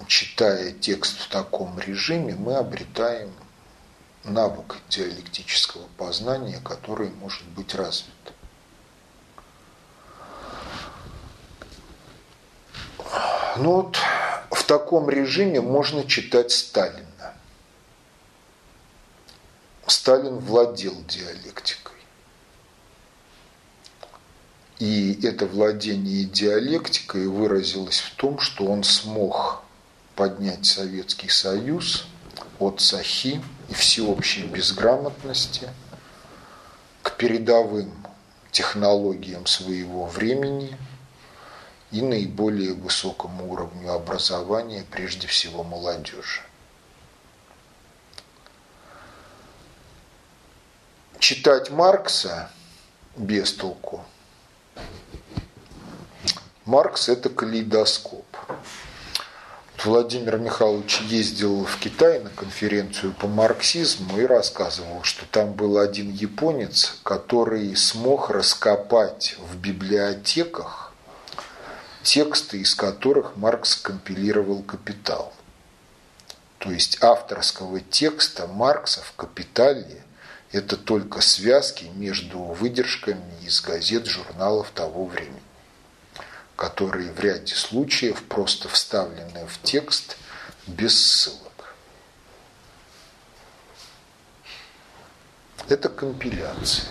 [0.07, 3.33] читая текст в таком режиме, мы обретаем
[4.27, 8.13] навык диалектического познания, который может быть развит.
[13.59, 13.97] Ну вот
[14.51, 17.35] в таком режиме можно читать Сталина.
[19.87, 21.95] Сталин владел диалектикой.
[24.79, 29.63] И это владение диалектикой выразилось в том, что он смог
[30.15, 32.07] поднять Советский Союз
[32.59, 35.71] от сахи и всеобщей безграмотности
[37.03, 37.93] к передовым
[38.51, 40.77] технологиям своего времени
[41.91, 46.43] и наиболее высокому уровню образования, прежде всего молодежи.
[51.19, 52.51] Читать Маркса
[53.17, 54.05] без толку.
[56.67, 58.26] Маркс– это калейдоскоп.
[59.87, 66.11] Владимир Михайлович ездил в Китай на конференцию по марксизму и рассказывал, что там был один
[66.11, 70.93] японец, который смог раскопать в библиотеках
[72.03, 75.33] тексты, из которых Маркс компилировал «Капитал».
[76.59, 80.03] То есть авторского текста Маркса в «Капитале»
[80.51, 85.46] это только связки между выдержками из газет, журналов того времени
[86.57, 90.17] которые в ряде случаев просто вставлены в текст
[90.67, 91.75] без ссылок.
[95.69, 96.89] Это компиляция.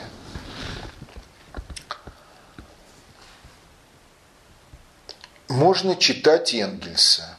[5.48, 7.38] Можно читать Энгельса,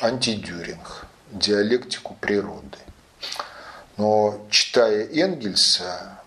[0.00, 2.78] антидюринг, диалектику природы.
[3.96, 6.19] Но читая Энгельса,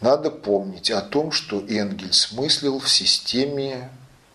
[0.00, 3.90] надо помнить о том, что Энгельс мыслил в системе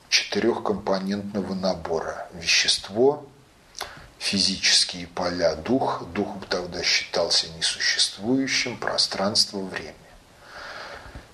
[0.09, 2.27] четырехкомпонентного набора.
[2.33, 3.25] Вещество,
[4.17, 6.05] физические поля, дух.
[6.13, 9.93] Дух тогда считался несуществующим, пространство, время.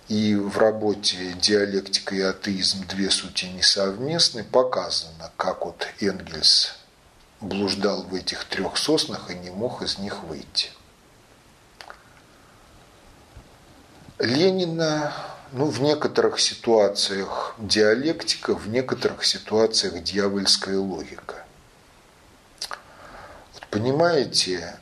[0.07, 2.85] И в работе «Диалектика и атеизм.
[2.87, 6.75] Две сути несовместны» показано, как вот Энгельс
[7.39, 10.69] блуждал в этих трех соснах и не мог из них выйти.
[14.21, 15.13] Ленина,
[15.51, 21.43] ну, в некоторых ситуациях диалектика, в некоторых ситуациях дьявольская логика.
[23.53, 24.75] Вот понимаете,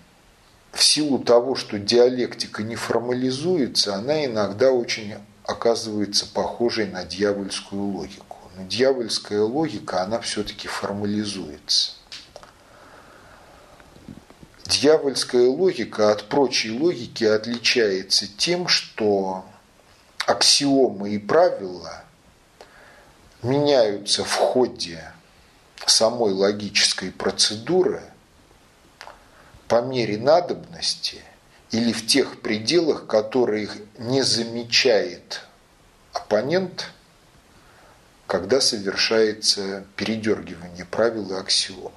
[0.74, 8.38] в силу того, что диалектика не формализуется, она иногда очень оказывается похожей на дьявольскую логику.
[8.58, 11.94] Но дьявольская логика, она все-таки формализуется.
[14.70, 19.44] Дьявольская логика от прочей логики отличается тем, что
[20.28, 22.04] аксиомы и правила
[23.42, 25.12] меняются в ходе
[25.88, 28.04] самой логической процедуры
[29.68, 31.24] по мере надобности
[31.72, 35.48] или в тех пределах, которые не замечает
[36.14, 36.92] оппонент,
[38.28, 41.92] когда совершается передергивание правил и аксиом.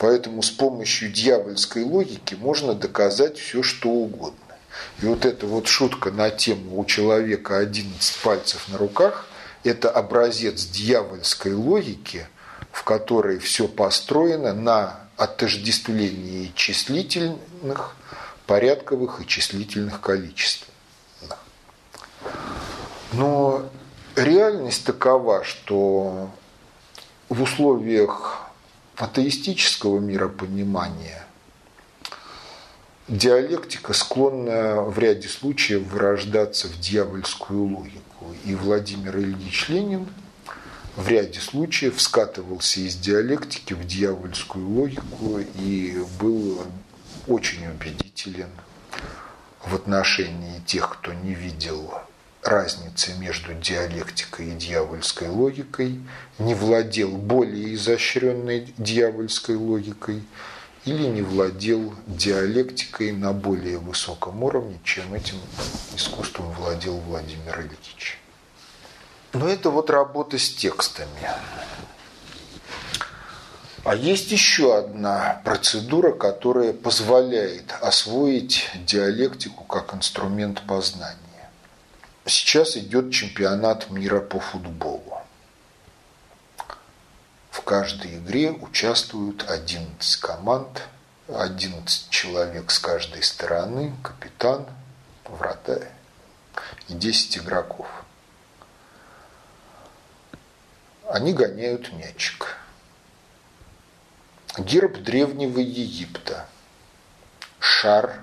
[0.00, 4.56] Поэтому с помощью дьявольской логики можно доказать все, что угодно.
[5.02, 9.26] И вот эта вот шутка на тему «у человека 11 пальцев на руках»–
[9.62, 12.26] это образец дьявольской логики,
[12.72, 17.94] в которой все построено на отождествлении числительных,
[18.46, 20.66] порядковых и числительных количеств.
[23.12, 23.68] Но
[24.16, 26.30] реальность такова, что
[27.28, 28.49] в условиях
[29.02, 31.24] атеистического миропонимания
[33.10, 38.34] диалектика склонна в ряде случаев вырождаться в дьявольскую логику.
[38.44, 40.06] И Владимир Ильич Ленин
[40.96, 46.62] в ряде случаев скатывался из диалектики в дьявольскую логику и был
[47.26, 48.50] очень убедителен
[49.64, 51.92] в отношении тех, кто не видел
[52.42, 56.00] разницы между диалектикой и дьявольской логикой,
[56.38, 60.22] не владел более изощренной дьявольской логикой
[60.84, 65.36] или не владел диалектикой на более высоком уровне, чем этим
[65.94, 68.18] искусством владел Владимир Ильич.
[69.32, 71.30] Но это вот работа с текстами.
[73.84, 81.16] А есть еще одна процедура, которая позволяет освоить диалектику как инструмент познания.
[82.26, 85.22] Сейчас идет чемпионат мира по футболу.
[87.50, 90.88] В каждой игре участвуют 11 команд,
[91.28, 94.66] 11 человек с каждой стороны, капитан,
[95.24, 95.88] вратарь
[96.88, 97.86] и 10 игроков.
[101.08, 102.56] Они гоняют мячик.
[104.58, 106.46] Герб древнего Египта.
[107.58, 108.22] Шар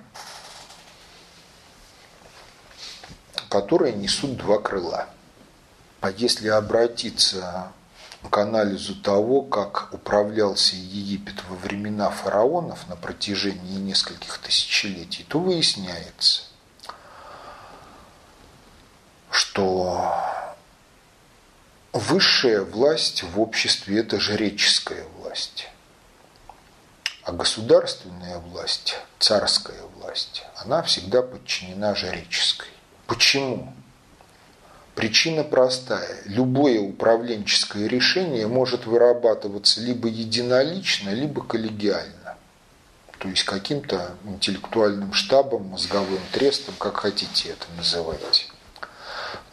[3.49, 5.07] которые несут два крыла.
[6.01, 7.71] А если обратиться
[8.29, 16.43] к анализу того, как управлялся Египет во времена фараонов на протяжении нескольких тысячелетий, то выясняется,
[19.31, 20.13] что
[21.93, 25.69] высшая власть в обществе– это жреческая власть.
[27.23, 32.69] А государственная власть, царская власть, она всегда подчинена жреческой.
[33.07, 33.73] Почему?
[34.93, 36.17] Причина простая.
[36.25, 42.35] Любое управленческое решение может вырабатываться либо единолично, либо коллегиально.
[43.19, 48.49] То есть каким-то интеллектуальным штабом, мозговым трестом, как хотите это называть.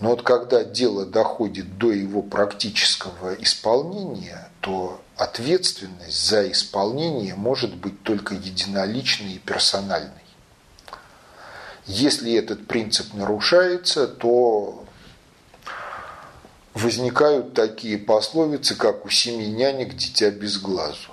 [0.01, 8.03] Но вот когда дело доходит до его практического исполнения, то ответственность за исполнение может быть
[8.03, 10.24] только единоличной и персональной.
[11.87, 14.87] Если этот принцип нарушается, то
[16.73, 21.11] возникают такие пословицы, как «у семи нянек дитя без глазу».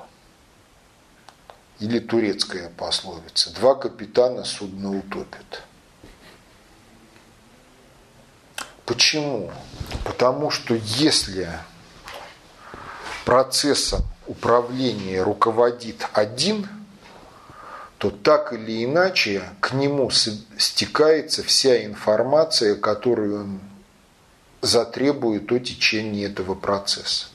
[1.80, 5.64] Или турецкая пословица «два капитана судно утопят».
[8.86, 9.52] Почему?
[10.06, 11.50] Потому что если
[13.26, 16.68] процессом управления руководит один–
[18.02, 23.60] то так или иначе к нему стекается вся информация, которую он
[24.62, 27.28] затребует о течении этого процесса.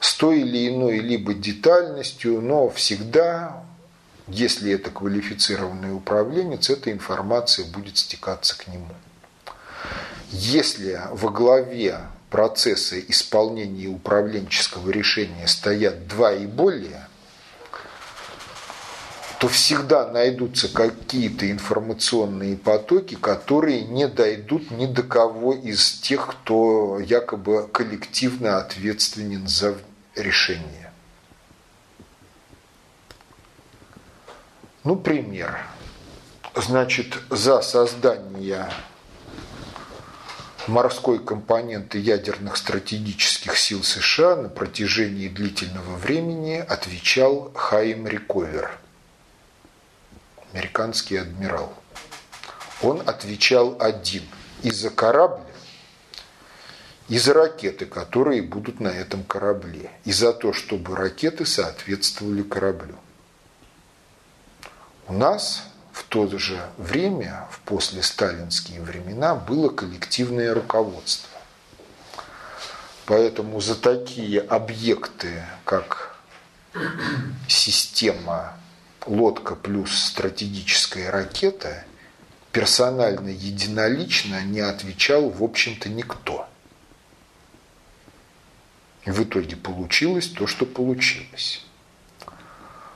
[0.00, 3.62] С той или иной либо детальностью, но всегда,
[4.28, 8.94] если это квалифицированный управленец, эта информация будет стекаться к нему.
[10.30, 11.98] Если во главе
[12.30, 17.03] процесса исполнения управленческого решения стоят два и более–
[19.38, 27.00] то всегда найдутся какие-то информационные потоки, которые не дойдут ни до кого из тех, кто
[27.00, 29.76] якобы коллективно ответственен за
[30.14, 30.92] решение.
[34.84, 35.58] Ну, пример.
[36.54, 38.68] Значит, за создание
[40.68, 48.78] морской компоненты ядерных стратегических сил США на протяжении длительного времени отвечал Хайм Риковер–
[50.54, 51.74] американский адмирал.
[52.80, 54.22] Он отвечал один
[54.62, 55.42] и за корабль,
[57.08, 62.96] и за ракеты, которые будут на этом корабле, и за то, чтобы ракеты соответствовали кораблю.
[65.08, 71.28] У нас в то же время, в послесталинские времена, было коллективное руководство.
[73.06, 76.16] Поэтому за такие объекты, как
[77.48, 78.54] система
[79.06, 81.84] лодка плюс стратегическая ракета,
[82.52, 86.46] персонально, единолично не отвечал, в общем-то, никто.
[89.04, 91.64] В итоге получилось то, что получилось.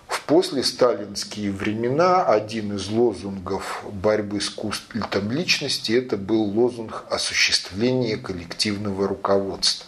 [0.06, 9.06] В послесталинские времена один из лозунгов борьбы с культом личности это был лозунг осуществления коллективного
[9.06, 9.87] руководства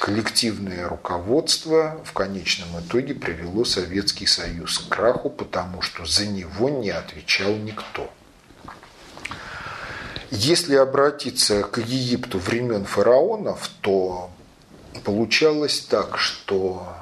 [0.00, 6.88] коллективное руководство в конечном итоге привело Советский Союз к краху, потому что за него не
[6.88, 8.10] отвечал никто.
[10.30, 14.30] Если обратиться к Египту времен фараонов, то
[15.04, 16.96] получалось так, что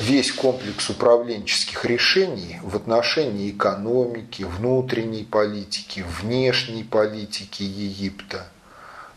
[0.00, 8.48] весь комплекс управленческих решений в отношении экономики, внутренней политики, внешней политики Египта–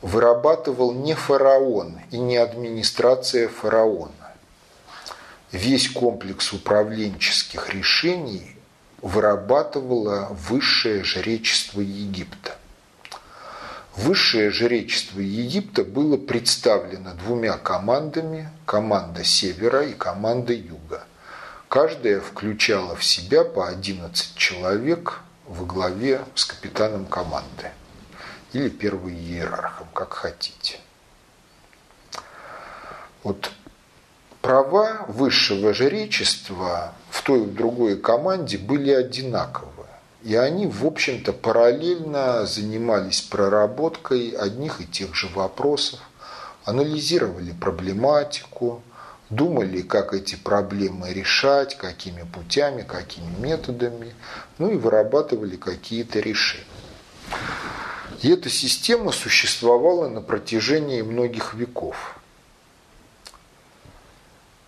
[0.02, 4.12] вырабатывал не фараон и не администрация фараона.
[5.52, 8.56] Весь комплекс управленческих решений
[9.02, 12.56] вырабатывало высшее жречество Египта.
[13.96, 21.04] Высшее жречество Египта было представлено двумя командами, команда севера и команда юга.
[21.68, 27.72] Каждая включала в себя по 11 человек во главе с капитаном команды
[28.54, 30.80] или первым иерархом, как хотите.
[33.24, 33.52] Вот
[34.42, 39.72] права высшего жречества в той и в другой команде были одинаковые.
[40.24, 46.00] И они, в общем-то, параллельно занимались проработкой одних и тех же вопросов,
[46.64, 48.84] анализировали проблематику,
[49.32, 54.14] думали, как эти проблемы решать, какими путями, какими методами,
[54.60, 56.66] ну и вырабатывали какие-то решения.
[58.22, 62.20] И эта система существовала на протяжении многих веков.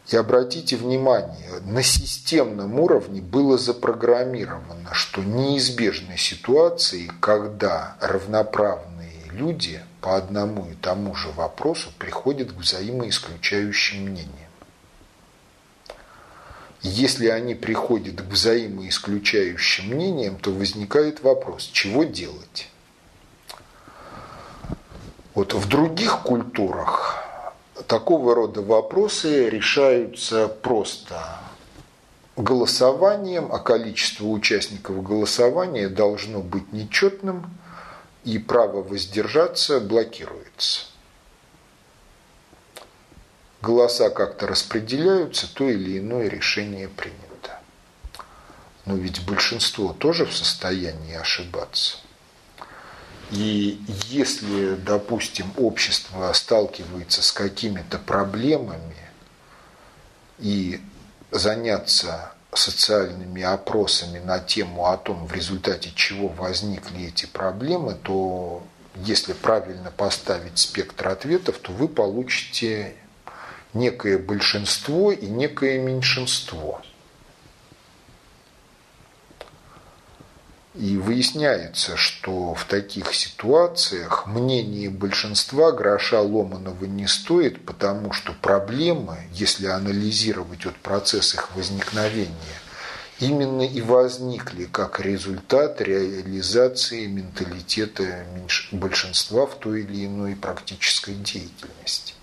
[0.08, 10.18] И обратите внимание, на системном уровне было запрограммировано, что неизбежны ситуации, когда равноправные люди по
[10.18, 14.30] одному и тому же вопросу приходят к взаимоисключающим мнениям.
[16.82, 22.68] Если они приходят к взаимоисключающим мнениям, то возникает вопрос, чего делать?
[25.36, 27.24] Вот в других культурах
[27.88, 31.40] такого рода вопросы решаются просто
[32.38, 37.58] голосованием, а количество участников голосования должно быть нечетным,
[38.24, 40.86] и право воздержаться блокируется.
[43.62, 47.60] Голоса как-то распределяются, то или иное решение принято.
[48.86, 51.98] Но ведь большинство тоже в состоянии ошибаться.
[53.34, 58.96] И если, допустим, общество сталкивается с какими-то проблемами
[60.38, 60.80] и
[61.32, 68.62] заняться социальными опросами на тему о том, в результате чего возникли эти проблемы, то
[68.98, 72.96] если правильно поставить спектр ответов, то вы получите
[73.74, 76.84] некое большинство и некое меньшинство–
[80.76, 89.20] И выясняется, что в таких ситуациях мнение большинства гроша ломаного не стоит, потому что проблемы,
[89.34, 92.60] если анализировать от процесс их возникновения,
[93.20, 98.26] именно и возникли как результат реализации менталитета
[98.72, 102.16] большинства в той или иной практической деятельности.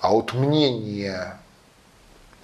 [0.00, 1.38] А вот мнение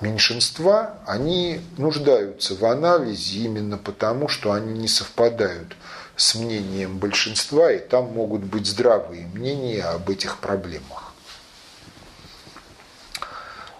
[0.00, 5.76] меньшинства, они нуждаются в анализе именно потому, что они не совпадают
[6.16, 11.12] с мнением большинства, и там могут быть здравые мнения об этих проблемах.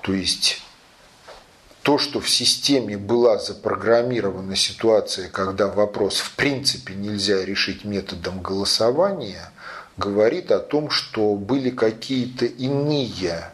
[0.02, 0.62] То есть
[1.82, 9.50] то, что в системе была запрограммирована ситуация, когда вопрос в принципе нельзя решить методом голосования,
[9.96, 13.50] говорит о том, что были какие-то иные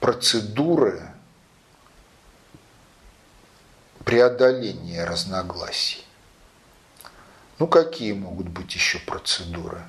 [0.00, 1.11] процедуры
[4.04, 6.04] преодоления разногласий.
[7.58, 9.82] Ну, какие могут быть еще процедуры?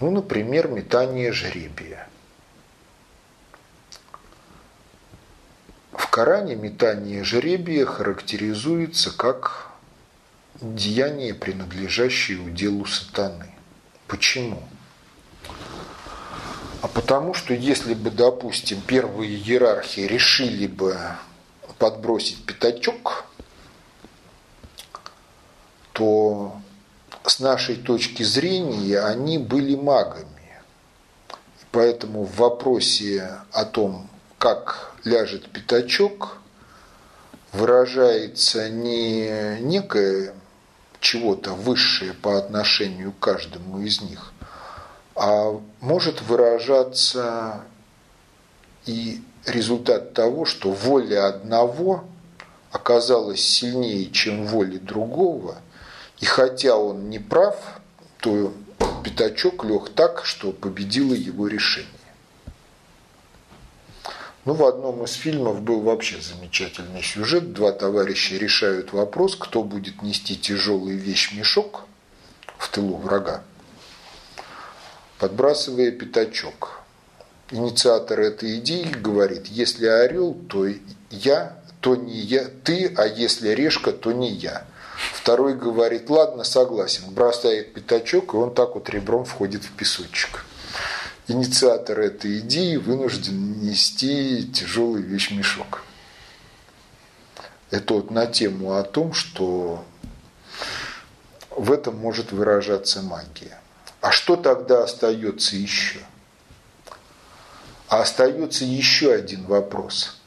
[0.00, 2.08] Ну, например, метание жребия.
[5.92, 9.70] В Коране метание жребия характеризуется как
[10.60, 13.54] деяние, принадлежащее уделу сатаны.
[14.06, 14.62] Почему?
[16.80, 20.96] А потому что если бы, допустим, первые иерархии решили бы
[21.78, 23.24] подбросить пятачок,
[25.92, 26.60] то
[27.24, 30.62] с нашей точки зрения они были магами.
[31.70, 36.38] Поэтому в вопросе о том, как ляжет пятачок,
[37.52, 40.34] выражается не некое
[41.00, 44.32] чего-то высшее по отношению к каждому из них,
[45.14, 47.62] а может выражаться
[48.86, 52.04] и результат того, что воля одного
[52.70, 55.58] оказалась сильнее, чем воля другого,
[56.20, 57.56] и хотя он не прав,
[58.20, 58.52] то
[59.04, 61.88] пятачок лег так, что победило его решение.
[64.44, 67.52] Ну, в одном из фильмов был вообще замечательный сюжет.
[67.52, 71.84] Два товарища решают вопрос, кто будет нести тяжелый вещь-мешок
[72.56, 73.42] в тылу врага,
[75.18, 76.77] подбрасывая пятачок
[77.50, 80.66] инициатор этой идеи говорит, если орел, то
[81.10, 84.64] я, то не я, ты, а если решка, то не я.
[85.12, 90.44] Второй говорит, ладно, согласен, бросает пятачок, и он так вот ребром входит в песочек.
[91.28, 95.82] Инициатор этой идеи вынужден нести тяжелый вещмешок.
[97.70, 99.84] Это вот на тему о том, что
[101.50, 103.60] в этом может выражаться магия.
[104.00, 105.98] А что тогда остается еще?
[107.88, 110.20] А остается еще один вопрос.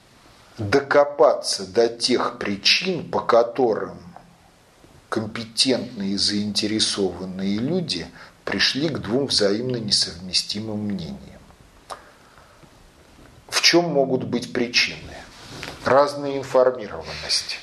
[0.57, 3.97] Докопаться до тех причин, по которым
[5.09, 8.07] компетентные и заинтересованные люди
[8.45, 11.41] пришли к двум взаимно несовместимым мнениям.
[13.47, 15.15] В чем могут быть причины?
[15.85, 17.59] Разная информированность.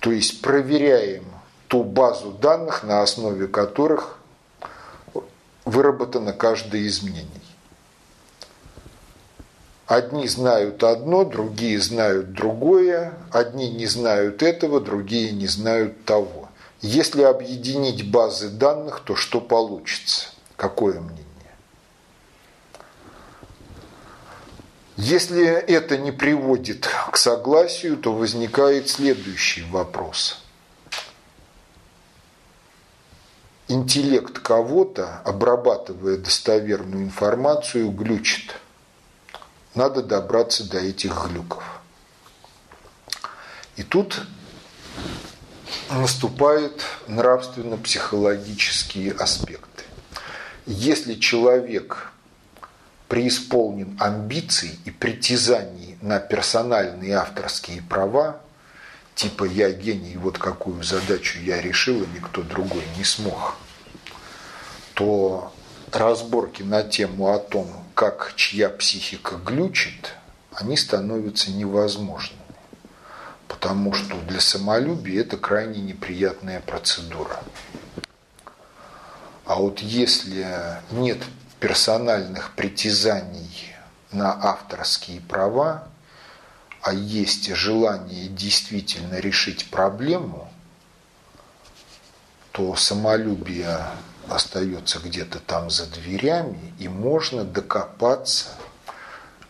[0.00, 1.24] То есть проверяем
[1.66, 4.18] ту базу данных, на основе которых
[5.64, 7.45] выработано каждое из мнений.
[9.86, 16.48] Одни знают одно, другие знают другое, одни не знают этого, другие не знают того.
[16.80, 20.26] Если объединить базы данных, то что получится?
[20.56, 21.24] Какое мнение?
[24.96, 30.42] Если это не приводит к согласию, то возникает следующий вопрос.
[33.68, 38.56] Интеллект кого-то, обрабатывая достоверную информацию, глючит–
[39.76, 41.62] надо добраться до этих глюков.
[43.76, 44.22] И тут
[45.90, 49.84] наступают нравственно-психологические аспекты.
[50.64, 52.10] Если человек
[53.08, 58.40] преисполнен амбиций и притязаний на персональные авторские права,
[59.14, 63.56] типа «я гений, вот какую задачу я решил, и никто другой не смог»,
[64.94, 65.52] то
[65.92, 70.12] разборки на тему о том, как чья психика глючит,
[70.52, 72.42] они становятся невозможными.
[73.48, 77.42] Потому что для самолюбия это крайне неприятная процедура.
[79.46, 80.46] А вот если
[80.90, 81.22] нет
[81.58, 83.72] персональных притязаний
[84.12, 85.88] на авторские права,
[86.82, 90.52] а есть желание действительно решить проблему,
[92.52, 93.80] то самолюбие
[94.28, 98.48] остается где-то там за дверями, и можно докопаться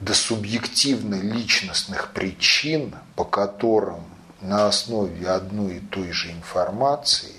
[0.01, 4.05] до субъективно-личностных причин, по которым
[4.41, 7.35] на основе одной и той же информации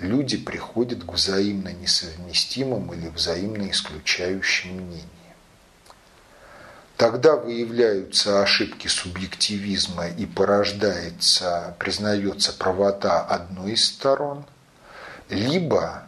[0.00, 5.08] люди приходят к взаимно несовместимым или взаимно исключающим мнениям.
[6.96, 14.44] Тогда выявляются ошибки субъективизма и порождается, признается правота одной из сторон,
[15.28, 16.03] либо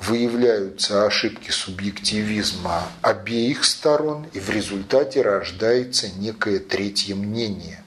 [0.00, 7.84] выявляются ошибки субъективизма обеих сторон, и в результате рождается некое третье мнение,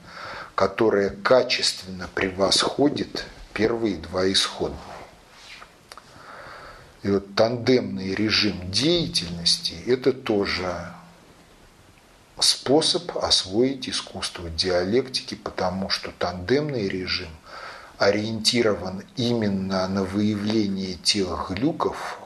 [0.56, 4.80] которое качественно превосходит первые два исходные.
[7.02, 10.94] И вот тандемный режим деятельности– это тоже
[12.40, 17.30] способ освоить искусство диалектики, потому что тандемный режим
[18.04, 22.20] ориентирован именно на выявление тех глюков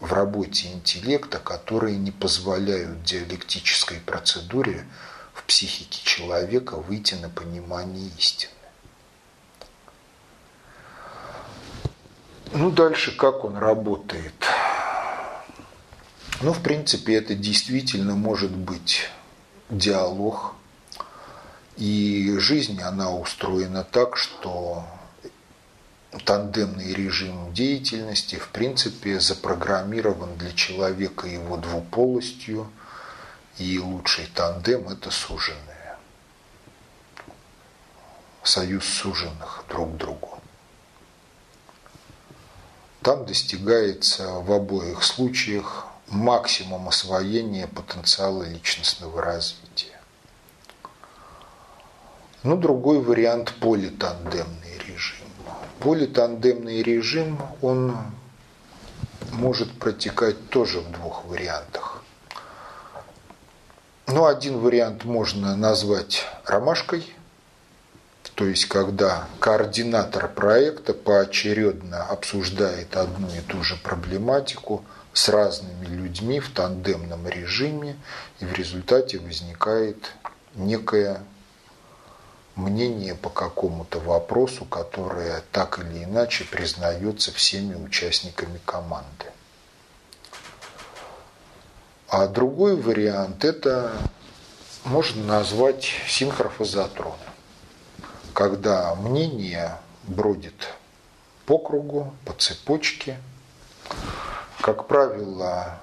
[0.00, 4.86] в работе интеллекта, которые не позволяют диалектической процедуре
[5.32, 8.52] в психике человека выйти на понимание истины.
[12.52, 14.34] Ну, дальше как он работает?
[16.40, 19.10] Ну, в принципе, это действительно может быть
[19.70, 20.54] диалог.
[21.76, 24.84] И жизнь, она устроена так, что
[26.20, 32.70] тандемный режим деятельности, в принципе, запрограммирован для человека его двуполостью,
[33.58, 35.96] и лучший тандем– это суженные.
[38.42, 40.38] Союз суженных друг к другу.
[43.02, 50.00] Там достигается в обоих случаях максимум освоения потенциала личностного развития.
[52.42, 55.23] Ну, другой вариант– политандемный режим.
[55.80, 57.96] Политандемный режим, он
[59.32, 62.02] может протекать тоже в двух вариантах.
[64.06, 67.04] Ну, один вариант можно назвать ромашкой,
[68.34, 74.84] то есть когда координатор проекта поочередно обсуждает одну и ту же проблематику–
[75.14, 77.96] с разными людьми в тандемном режиме,
[78.40, 80.12] и в результате возникает
[80.54, 81.22] некое
[82.56, 89.26] мнение по какому-то вопросу, которое так или иначе признается всеми участниками команды.
[92.08, 93.92] А другой вариант– это
[94.84, 97.16] можно назвать синхрофазотрон,
[98.32, 100.74] когда мнение бродит
[101.46, 103.18] по кругу, по цепочке,
[104.60, 105.80] как правило,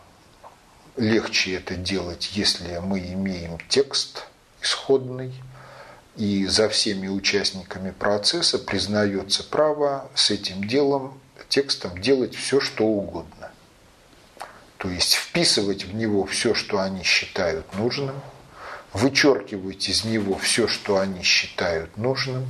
[0.96, 4.26] легче это делать, если мы имеем текст
[4.62, 5.34] исходный,
[6.16, 11.20] и за всеми участниками процесса признается право с этим делом,
[11.50, 13.52] текстом делать все, что угодно.
[14.78, 18.20] То есть вписывать в него все, что они считают нужным,
[18.94, 22.46] вычеркивать из него все, что они считают нужным,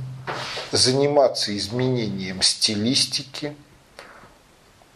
[0.72, 3.54] заниматься изменением стилистики–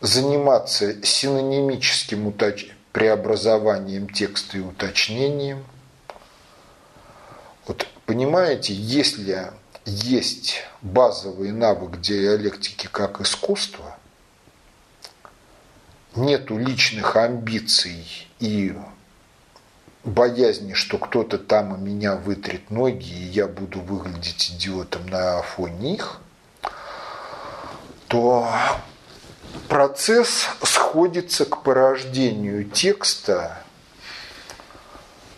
[0.01, 2.66] заниматься синонимическим уточ...
[2.93, 5.64] преобразованием текста и уточнением.
[7.66, 9.53] Вот понимаете, если
[9.85, 13.99] есть базовый навык диалектики как искусство,
[16.15, 18.74] нету личных амбиций и
[20.05, 25.95] боязни, что кто-то там у меня вытрет ноги, и я буду выглядеть идиотом на фоне
[25.95, 26.20] их,
[28.07, 28.49] то
[29.69, 33.62] процесс сходится к порождению текста,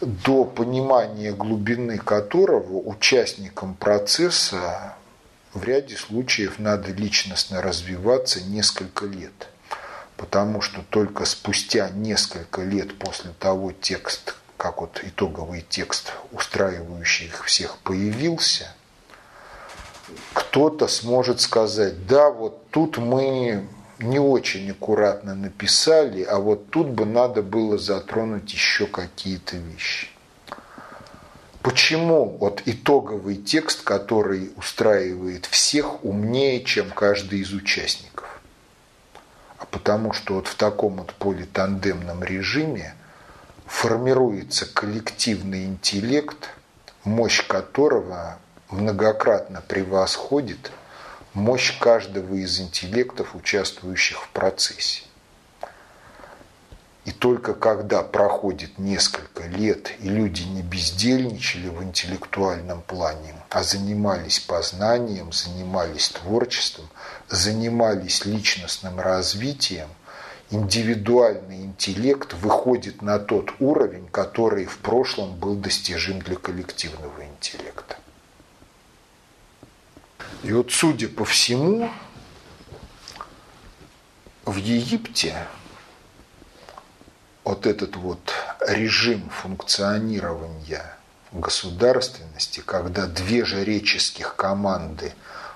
[0.01, 4.95] до понимания глубины которого участникам процесса
[5.53, 9.49] в ряде случаев надо личностно развиваться несколько лет.
[10.17, 17.45] Потому что только спустя несколько лет после того текста, как вот итоговый текст, устраивающий их
[17.45, 18.73] всех, появился,
[20.33, 23.67] кто-то сможет сказать, да, вот тут мы
[23.99, 30.09] не очень аккуратно написали, а вот тут бы надо было затронуть еще какие-то вещи.
[31.63, 38.41] Почему вот итоговый текст, который устраивает всех, умнее, чем каждый из участников?
[39.59, 42.95] А потому что вот в таком вот политандемном режиме
[43.67, 46.51] формируется коллективный интеллект,
[47.05, 48.39] мощь которого
[48.71, 50.71] многократно превосходит–
[51.39, 55.03] мощь каждого из интеллектов, участвующих в процессе.
[57.05, 64.41] И только когда проходит несколько лет, и люди не бездельничали в интеллектуальном плане, а занимались
[64.41, 66.87] познанием, занимались творчеством,
[67.29, 69.89] занимались личностным развитием,
[70.51, 77.98] индивидуальный интеллект выходит на тот уровень, который в прошлом был достижим для коллективного интеллекта.
[80.43, 81.91] И вот, судя по всему,
[84.45, 85.47] в Египте
[87.45, 88.33] вот этот вот
[88.67, 90.85] режим функционирования
[91.33, 95.13] государственности, когда две жреческих команды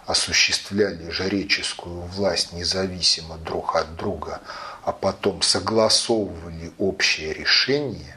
[0.07, 4.41] осуществляли жреческую власть независимо друг от друга,
[4.85, 8.17] а потом согласовывали общее решение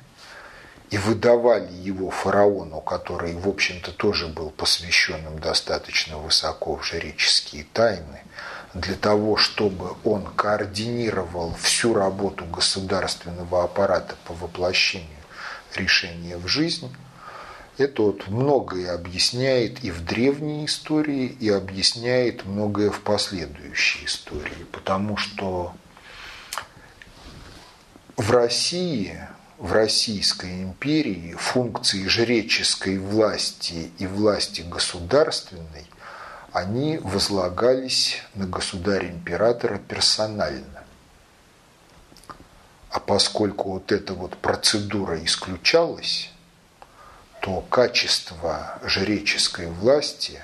[0.92, 8.22] и выдавали его фараону, который, в общем-то, тоже был посвященным достаточно высоко в жреческие тайны,
[8.74, 15.08] для того, чтобы он координировал всю работу государственного аппарата по воплощению
[15.76, 16.94] решения в жизнь,
[17.78, 24.66] это вот многое объясняет и в древней истории, и объясняет многое в последующей истории.
[24.72, 25.74] Потому что
[28.16, 29.20] в России,
[29.58, 35.88] в Российской империи функции жреческой власти и власти государственной
[36.52, 40.84] они возлагались на государя-императора персонально.
[42.90, 46.32] А поскольку вот эта вот процедура исключалась,
[47.42, 50.42] то качество жреческой власти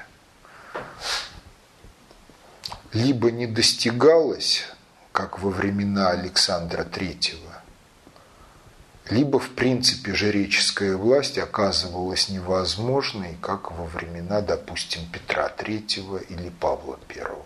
[2.92, 4.66] либо не достигалось,
[5.14, 7.51] как во времена Александра Третьего,
[9.12, 16.98] либо в принципе жреческая власть оказывалась невозможной, как во времена, допустим, Петра Третьего или Павла
[17.10, 17.46] Первого.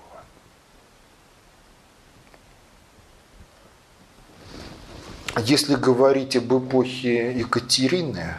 [5.38, 8.36] Если говорить об эпохе Екатерины,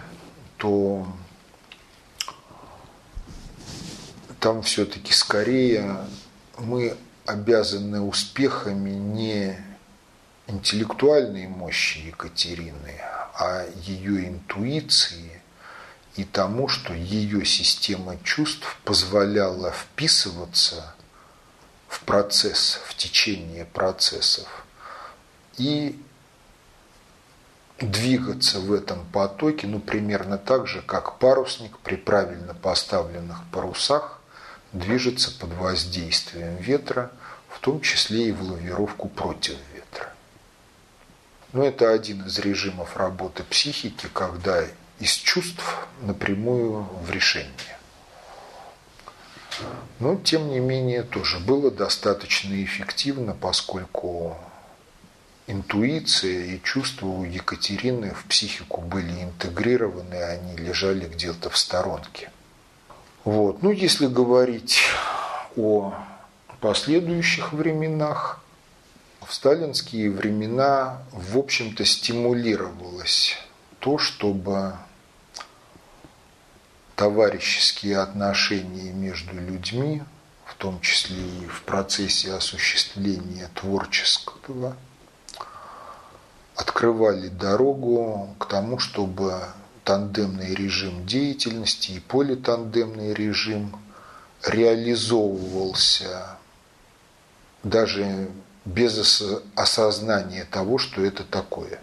[0.57, 1.05] то
[4.39, 6.07] там все-таки скорее
[6.59, 6.97] мы
[7.27, 9.59] обязаны успехами не
[10.47, 13.01] интеллектуальной мощи Екатерины,
[13.35, 15.43] а ее интуиции
[16.17, 20.95] и тому, что ее система чувств позволяла вписываться
[21.89, 24.65] в процесс, в течение процессов
[25.59, 26.01] и
[27.79, 34.21] двигаться в этом потоке, ну, примерно так же, как парусник при правильно поставленных парусах
[34.73, 37.11] движется под воздействием ветра,
[37.49, 39.76] в том числе и в лавировку против ветра.
[41.57, 44.63] Но это один из режимов работы психики, когда
[44.99, 45.65] из чувств
[46.03, 47.79] напрямую в решение.
[49.99, 54.37] Но, тем не менее, тоже было достаточно эффективно, поскольку
[55.47, 62.31] интуиция и чувства у Екатерины в психику были интегрированы, они лежали где-то в сторонке.
[63.25, 63.63] Вот.
[63.63, 64.83] Ну, если говорить
[65.57, 65.95] о
[66.61, 68.43] последующих временах,
[69.27, 73.37] в сталинские времена, в общем-то, стимулировалось
[73.81, 74.75] то, чтобы
[76.95, 80.03] товарищеские отношения между людьми,
[80.45, 84.77] в том числе и в процессе осуществления творческого,
[86.55, 89.43] открывали дорогу к тому, чтобы
[89.83, 93.77] тандемный режим деятельности и политандемный режим
[94.45, 96.39] реализовывался
[97.65, 98.29] даже
[98.67, 99.23] без
[99.55, 101.81] осознания того, что это такое.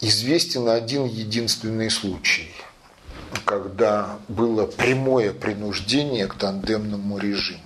[0.00, 2.50] Известен один единственный случай,
[3.46, 7.62] когда было прямое принуждение к тандемному режиму.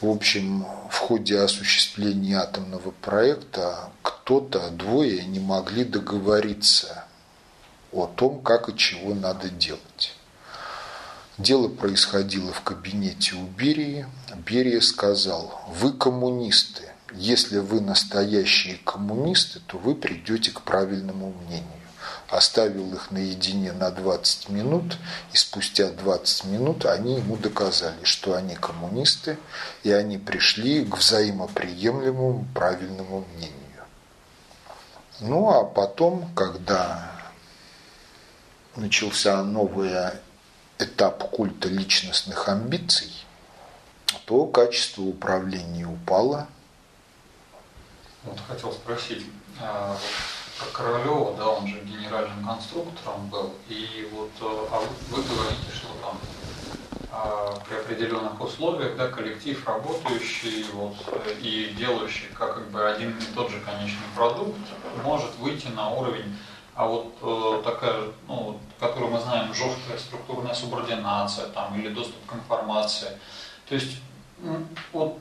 [0.00, 7.04] В общем, в ходе осуществления атомного проекта кто-то, двое не могли договориться
[7.92, 10.14] о том, как и чего надо делать.
[11.38, 14.06] Дело происходило в кабинете у Берии.
[14.46, 16.82] Берия сказал, вы коммунисты.
[17.12, 21.68] Если вы настоящие коммунисты, то вы придете к правильному мнению.
[22.28, 24.96] Оставил их наедине на 20 минут,
[25.32, 29.36] и спустя 20 минут они ему доказали, что они коммунисты,
[29.82, 33.84] и они пришли к взаимоприемлемому правильному мнению.
[35.20, 37.10] Ну а потом, когда
[38.76, 40.20] начался новая
[40.78, 43.12] этап культа личностных амбиций,
[44.26, 46.48] то качество управления упало.
[48.24, 49.26] Вот хотел спросить,
[49.60, 49.96] а,
[50.58, 54.80] про Королева, да, он же генеральным конструктором был, и вот э, а
[55.10, 56.18] вы говорите, что там
[57.10, 60.94] а, при определенных условиях, да, коллектив работающий вот,
[61.40, 64.58] и делающий как, как бы один и тот же конечный продукт
[65.04, 66.36] может выйти на уровень
[66.74, 72.34] а вот э, такая, ну, которую мы знаем, жесткая структурная субординация там, или доступ к
[72.34, 73.08] информации.
[73.68, 73.98] То есть,
[74.92, 75.18] вот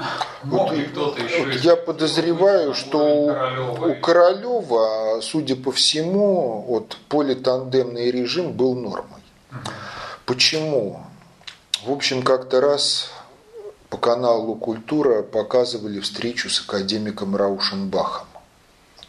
[0.44, 6.96] Мог ли кто-то еще вот я подозреваю, что у, у Королева, судя по всему, вот
[7.08, 9.22] политандемный режим был нормой.
[9.50, 9.58] Угу.
[10.26, 11.04] Почему?
[11.84, 13.10] В общем, как-то раз
[13.88, 18.26] по каналу «Культура» показывали встречу с академиком Раушенбахом.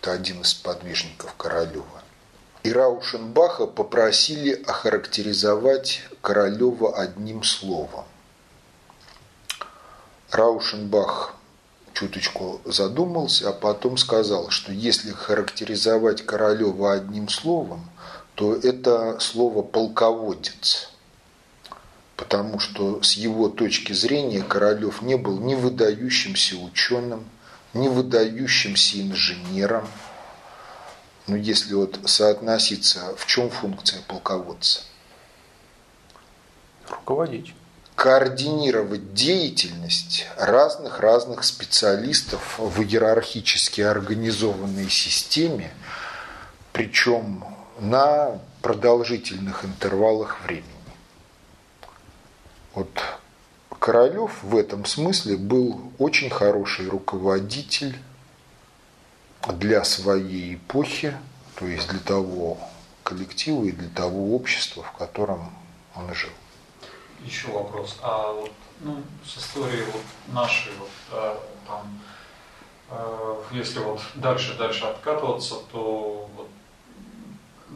[0.01, 1.85] Это один из подвижников Королева.
[2.63, 8.05] И Раушенбаха попросили охарактеризовать Королева одним словом.
[10.31, 11.35] Раушенбах
[11.93, 17.87] чуточку задумался, а потом сказал, что если характеризовать Королева одним словом,
[18.33, 20.87] то это слово «полководец»
[22.15, 27.25] потому что с его точки зрения Королев не был ни выдающимся ученым,
[27.73, 29.87] ни выдающимся инженером.
[31.27, 34.81] Но если вот соотноситься, в чем функция полководца?
[36.89, 37.53] Руководить.
[37.95, 45.71] Координировать деятельность разных-разных специалистов в иерархически организованной системе,
[46.73, 47.45] причем
[47.79, 50.65] на продолжительных интервалах времени.
[52.73, 52.89] Вот
[53.81, 57.97] Королев в этом смысле был очень хороший руководитель
[59.47, 61.17] для своей эпохи,
[61.55, 62.59] то есть для того
[63.03, 65.51] коллектива и для того общества, в котором
[65.95, 66.29] он жил.
[67.25, 67.97] Еще вопрос.
[68.03, 68.51] А вот
[68.81, 71.99] ну, с историей вот нашей, вот, а, там,
[72.91, 76.49] э, если вот дальше дальше откатываться, то вот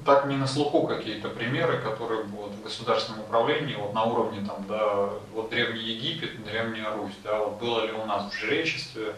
[0.03, 4.65] так не на слуху какие-то примеры, которые вот, в государственном управлении вот, на уровне там,
[4.67, 9.15] да, вот Древний Египет, Древняя Русь, да, вот было ли у нас в жречестве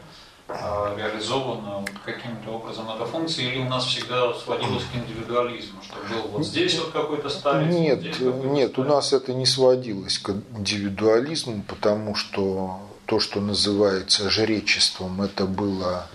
[0.47, 5.95] э, реализовано вот, каким-то образом эта функция, или у нас всегда сводилось к индивидуализму, что
[6.13, 7.73] был вот здесь вот какой-то старец?
[7.73, 8.87] Нет, вот какой нет, старец.
[8.87, 16.07] у нас это не сводилось к индивидуализму, потому что то, что называется жречеством, это было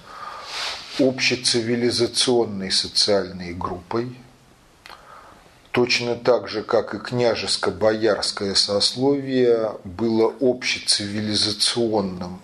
[0.99, 4.15] общецивилизационной социальной группой,
[5.73, 12.41] точно так же, как и княжеско-боярское сословие было общецивилизационным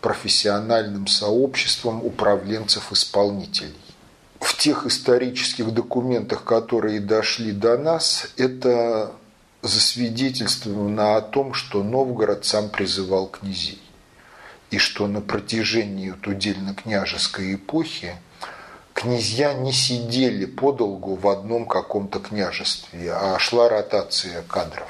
[0.00, 3.74] профессиональным сообществом управленцев-исполнителей.
[4.40, 9.12] В тех исторических документах, которые дошли до нас, это
[9.62, 13.82] засвидетельствовано о том, что Новгород сам призывал князей.
[14.70, 18.14] И что на протяжении удельно-княжеской эпохи
[18.98, 24.88] князья не сидели подолгу в одном каком-то княжестве, а шла ротация кадров.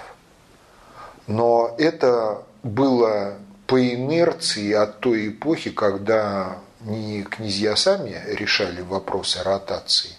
[1.27, 3.35] Но это было
[3.67, 10.13] по инерции от той эпохи, когда не князья сами решали вопросы ротации,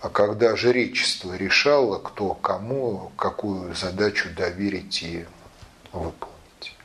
[0.00, 5.24] а когда жречество решало, кто кому какую задачу доверить и
[5.92, 6.76] выполнить.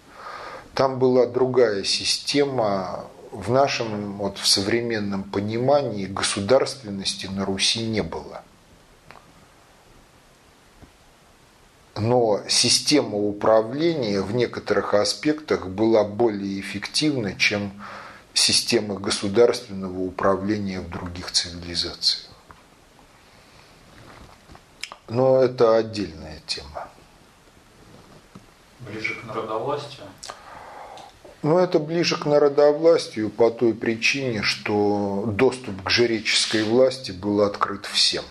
[0.76, 3.06] Там была другая система
[3.36, 8.44] в нашем вот, в современном понимании государственности на Руси не было.
[11.96, 17.82] Но система управления в некоторых аспектах была более эффективна, чем
[18.34, 22.32] система государственного управления в других цивилизациях.
[25.08, 26.90] Но это отдельная тема.
[28.80, 30.06] Ближе к народовластию?
[31.46, 37.86] Но это ближе к народовластию по той причине, что доступ к жреческой власти был открыт
[37.86, 38.24] всем.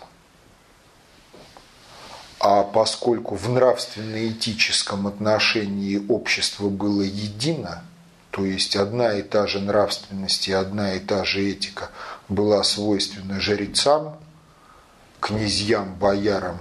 [2.41, 7.85] А поскольку в нравственно-этическом отношении общество было едино,
[8.33, 11.91] то есть одна и та же нравственность и одна и та же этика
[12.29, 14.19] была свойственна жрецам,
[15.21, 16.59] князьям, боярам